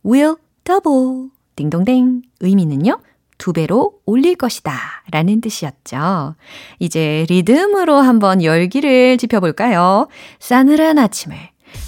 will 0.04 0.36
double. 0.64 1.28
딩동댕. 1.56 2.22
의미는요? 2.40 2.98
두 3.40 3.54
배로 3.54 3.94
올릴 4.04 4.36
것이다. 4.36 4.72
라는 5.10 5.40
뜻이었죠. 5.40 6.36
이제 6.78 7.26
리듬으로 7.28 7.96
한번 7.96 8.44
열기를 8.44 9.16
지펴볼까요? 9.16 10.08
싸늘한 10.38 10.98
아침을 10.98 11.36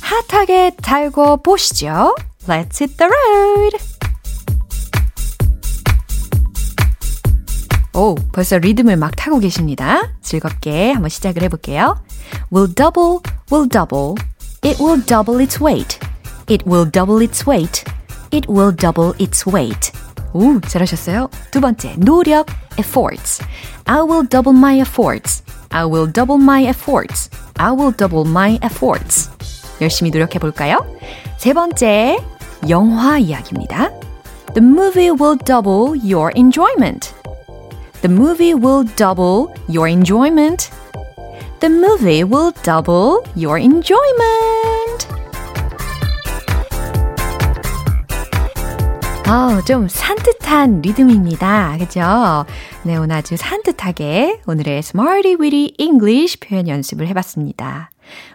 핫하게 0.01 0.73
달고 0.83 1.43
보시죠. 1.43 2.17
Let's 2.49 2.81
hit 2.81 2.97
the 2.97 3.11
road! 3.11 3.77
오, 7.95 8.15
벌써 8.33 8.57
리듬을 8.57 8.97
막 8.97 9.15
타고 9.15 9.39
계십니다. 9.39 10.11
즐겁게 10.23 10.93
한번 10.93 11.11
시작을 11.11 11.43
해볼게요. 11.43 12.03
Will 12.51 12.75
double, 12.75 13.19
will 13.53 13.69
double. 13.69 14.15
It 14.65 14.83
will 14.83 15.05
double 15.05 15.43
its 15.43 15.63
weight. 15.63 15.99
It 16.49 16.65
will 16.67 16.91
double 16.91 17.23
its 17.23 17.47
weight. 17.47 17.85
It 18.33 18.51
will 18.51 18.75
double 18.75 19.13
its 19.21 19.47
weight. 19.47 19.93
오, 20.34 20.60
잘하셨어요. 20.62 21.30
두 21.52 21.62
번째, 21.62 21.96
노력, 21.98 22.48
efforts. 22.78 23.44
I 23.86 24.02
will 24.02 24.28
double 24.28 24.56
my 24.58 24.80
efforts. 24.80 25.44
I 25.70 25.86
will 25.86 26.12
double 26.12 26.42
my 26.42 26.64
efforts. 26.66 27.30
I 27.58 27.72
will 27.72 27.96
double 27.96 28.30
my 28.30 28.60
efforts. 28.64 29.30
열심히 29.82 30.12
노력해 30.12 30.40
볼까요? 30.40 30.86
세 31.38 31.54
번째, 31.54 32.20
영화 32.70 33.18
이야기입니다. 33.18 33.90
The 34.54 34.66
movie 34.66 35.12
will 35.12 35.38
double 35.38 36.00
your 36.04 36.32
enjoyment. 36.36 37.14
The 38.02 38.12
movie 38.14 38.54
will 38.54 38.88
double 38.96 39.48
your 39.70 39.90
enjoyment. 39.90 40.70
The 41.60 41.74
movie 41.74 42.24
will 42.24 42.54
double 42.64 43.24
your 43.36 43.60
enjoyment. 43.60 45.08
아, 49.35 49.63
좀 49.67 49.89
산뜻한 49.89 50.83
리듬입니다. 50.83 51.79
그죠? 51.79 52.45
네, 52.83 52.99
오늘 52.99 53.17
아주 53.17 53.35
산뜻하게 53.39 54.43
오늘의 54.47 54.81
Smarty 54.81 55.37
Weedy 55.41 55.75
English 55.79 56.39
표현 56.39 56.69
연습을 56.69 57.09
해봤습니다. 57.09 57.91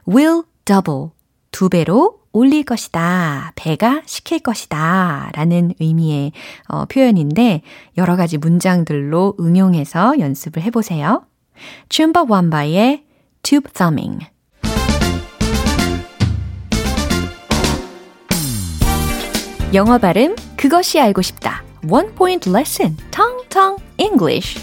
will 0.10 0.42
double. 0.66 1.10
두 1.52 1.70
배로 1.70 2.22
올릴 2.34 2.64
것이다. 2.64 3.52
배가 3.56 4.02
시킬 4.08 4.40
것이다. 4.40 5.30
라는 5.36 5.72
의미의 5.80 6.32
어, 6.68 6.86
표현인데 6.86 7.62
여러 7.98 8.16
가지 8.16 8.40
문장들로 8.40 9.36
응용해서 9.40 10.18
연습을 10.18 10.64
해보세요. 10.64 11.28
춤바 11.90 12.26
완바의 12.28 13.04
tube 13.44 13.72
thumbing. 13.72 14.26
영어 19.76 20.00
발음 20.00 20.36
그것이 20.58 21.00
알고 21.00 21.22
싶다. 21.22 21.64
One 21.88 22.10
point 22.16 22.50
lesson. 22.50 22.98
Tong 23.12 23.48
Tong 23.50 23.82
English. 23.98 24.60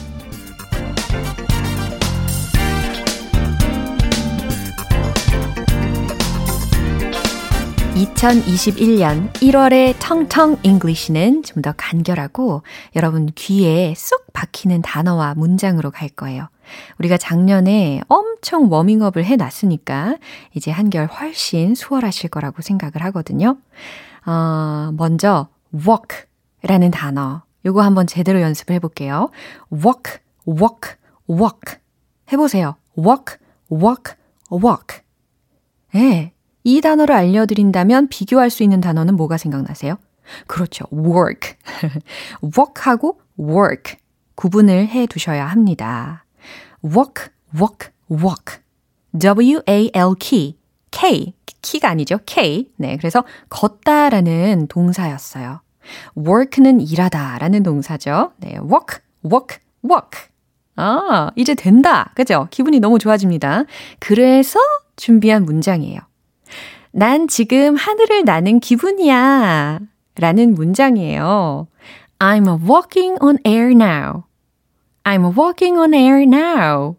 2021년 7.95 9.33
1월의 9.35 9.95
텅텅 10.01 10.57
English는 10.63 11.43
좀 11.45 11.63
더 11.63 11.73
간결하고 11.77 12.63
여러분 12.97 13.31
귀에 13.35 13.95
쏙 13.97 14.33
박히는 14.33 14.83
단어와 14.83 15.35
문장으로 15.35 15.91
갈 15.93 16.09
거예요. 16.09 16.49
우리가 16.99 17.17
작년에 17.17 18.01
엄청 18.09 18.71
워밍업을 18.71 19.25
해놨으니까 19.25 20.17
이제 20.55 20.71
한결 20.71 21.07
훨씬 21.07 21.75
수월하실 21.75 22.31
거라고 22.31 22.61
생각을 22.63 23.03
하거든요. 23.05 23.57
어, 24.27 24.91
먼저 24.97 25.49
walk 25.75 26.27
라는 26.63 26.91
단어. 26.91 27.43
요거 27.65 27.83
한번 27.83 28.07
제대로 28.07 28.41
연습을 28.41 28.75
해볼게요. 28.77 29.31
walk, 29.73 30.19
walk, 30.47 30.97
walk. 31.29 31.79
해보세요. 32.33 32.77
walk, 32.99 33.37
walk, 33.71 34.15
walk. 34.53 35.03
예. 35.95 36.33
이 36.63 36.81
단어를 36.81 37.15
알려드린다면 37.15 38.09
비교할 38.09 38.51
수 38.51 38.63
있는 38.63 38.81
단어는 38.81 39.17
뭐가 39.17 39.37
생각나세요? 39.37 39.97
그렇죠. 40.47 40.87
work. 40.93 41.55
walk하고 42.57 43.21
work. 43.39 43.97
구분을 44.35 44.89
해 44.89 45.07
두셔야 45.07 45.47
합니다. 45.47 46.25
walk, 46.83 47.29
walk, 47.55 47.91
walk. 48.11 48.61
W-A-L-K. 49.19 50.59
K. 50.91 51.35
키가 51.63 51.89
아니죠. 51.89 52.19
K. 52.27 52.71
네. 52.77 52.97
그래서 52.97 53.25
걷다라는 53.49 54.67
동사였어요. 54.69 55.61
Work는 56.17 56.81
일하다 56.81 57.39
라는 57.39 57.63
동사죠. 57.63 58.33
네. 58.39 58.59
walk, 58.59 59.01
walk, 59.25 59.59
walk. 59.85 60.29
아, 60.77 61.31
이제 61.37 61.55
된다. 61.55 62.13
그죠? 62.15 62.49
기분이 62.51 62.81
너무 62.81 62.99
좋아집니다. 62.99 63.65
그래서 64.01 64.59
준비한 64.97 65.45
문장이에요. 65.45 66.01
난 66.93 67.29
지금 67.29 67.77
하늘을 67.77 68.25
나는 68.25 68.61
기분이야. 68.61 69.81
라는 70.17 70.55
문장이에요. 70.55 71.67
I'm 72.19 72.69
walking 72.69 73.19
on 73.21 73.39
air 73.45 73.71
now. 73.71 74.25
I'm 75.05 75.37
walking 75.37 75.79
on 75.79 75.93
air 75.93 76.23
now. 76.23 76.97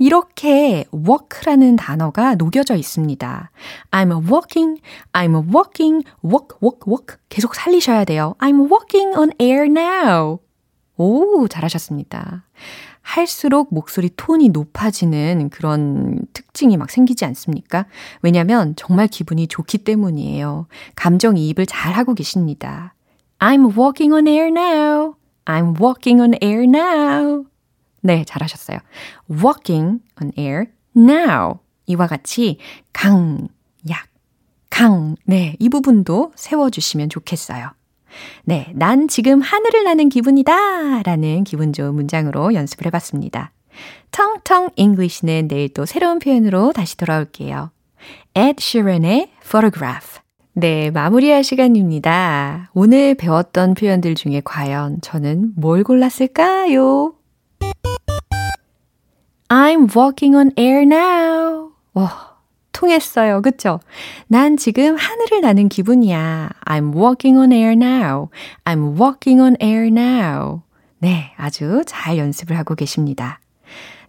이렇게 0.00 0.86
walk라는 0.94 1.76
단어가 1.76 2.34
녹여져 2.34 2.74
있습니다. 2.74 3.50
I'm 3.90 4.32
walking, 4.32 4.80
I'm 5.12 5.54
walking, 5.54 6.04
walk, 6.24 6.56
walk, 6.62 6.80
walk. 6.88 7.18
계속 7.28 7.54
살리셔야 7.54 8.06
돼요. 8.06 8.34
I'm 8.38 8.72
walking 8.72 9.14
on 9.16 9.30
air 9.38 9.66
now. 9.66 10.38
오, 10.96 11.46
잘하셨습니다. 11.48 12.44
할수록 13.02 13.74
목소리 13.74 14.08
톤이 14.16 14.48
높아지는 14.48 15.50
그런 15.50 16.18
특징이 16.32 16.78
막 16.78 16.90
생기지 16.90 17.26
않습니까? 17.26 17.84
왜냐면 18.22 18.74
정말 18.76 19.06
기분이 19.06 19.48
좋기 19.48 19.78
때문이에요. 19.78 20.66
감정이입을 20.96 21.66
잘 21.66 21.92
하고 21.92 22.14
계십니다. 22.14 22.94
I'm 23.38 23.76
walking 23.76 24.14
on 24.14 24.26
air 24.26 24.48
now. 24.48 25.14
I'm 25.44 25.78
walking 25.78 26.22
on 26.22 26.34
air 26.42 26.62
now. 26.62 27.49
네, 28.00 28.24
잘하셨어요. 28.24 28.78
walking 29.30 30.00
on 30.20 30.32
air 30.38 30.66
now. 30.96 31.58
이와 31.86 32.06
같이 32.06 32.58
강, 32.92 33.48
약, 33.88 34.06
강. 34.70 35.16
네, 35.24 35.56
이 35.58 35.68
부분도 35.68 36.32
세워주시면 36.36 37.08
좋겠어요. 37.08 37.72
네, 38.44 38.72
난 38.74 39.08
지금 39.08 39.40
하늘을 39.40 39.84
나는 39.84 40.08
기분이다. 40.08 41.02
라는 41.02 41.44
기분 41.44 41.72
좋은 41.72 41.94
문장으로 41.94 42.54
연습을 42.54 42.86
해봤습니다. 42.86 43.52
텅텅 44.10 44.70
English는 44.76 45.48
내일 45.48 45.72
또 45.72 45.86
새로운 45.86 46.18
표현으로 46.18 46.72
다시 46.72 46.96
돌아올게요. 46.96 47.70
Ed 48.34 48.56
Sheeran의 48.60 49.30
Photograph. 49.42 50.20
네, 50.52 50.90
마무리할 50.90 51.44
시간입니다. 51.44 52.70
오늘 52.74 53.14
배웠던 53.14 53.74
표현들 53.74 54.14
중에 54.14 54.42
과연 54.44 55.00
저는 55.00 55.52
뭘 55.56 55.84
골랐을까요? 55.84 57.14
I'm 59.50 59.88
walking 59.94 60.36
on 60.36 60.52
air 60.56 60.82
now. 60.82 61.72
와, 61.92 62.36
통했어요. 62.70 63.42
그쵸? 63.42 63.80
난 64.28 64.56
지금 64.56 64.96
하늘을 64.96 65.40
나는 65.40 65.68
기분이야. 65.68 66.50
I'm 66.66 66.94
walking 66.94 67.36
on 67.36 67.52
air 67.52 67.72
now. 67.72 68.28
I'm 68.64 68.98
walking 68.98 69.40
on 69.40 69.56
air 69.60 69.88
now. 69.88 70.62
네, 70.98 71.32
아주 71.36 71.82
잘 71.84 72.16
연습을 72.16 72.56
하고 72.56 72.76
계십니다. 72.76 73.40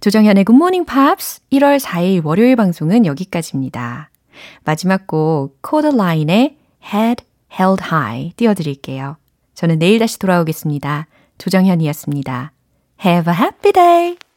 조정현의 0.01 0.45
Good 0.45 0.57
Morning 0.57 0.85
Pops 0.85 1.41
1월 1.51 1.79
4일 1.79 2.23
월요일 2.23 2.55
방송은 2.55 3.07
여기까지입니다. 3.07 4.11
마지막 4.63 5.07
곡 5.07 5.57
코드라인의 5.61 6.57
Head 6.93 7.23
Held 7.59 7.83
High 7.83 8.33
띄워드릴게요. 8.35 9.17
저는 9.55 9.79
내일 9.79 9.97
다시 9.97 10.19
돌아오겠습니다. 10.19 11.07
조정현이었습니다. 11.39 12.51
Have 13.03 13.33
a 13.33 13.39
happy 13.39 13.71
day! 13.73 14.30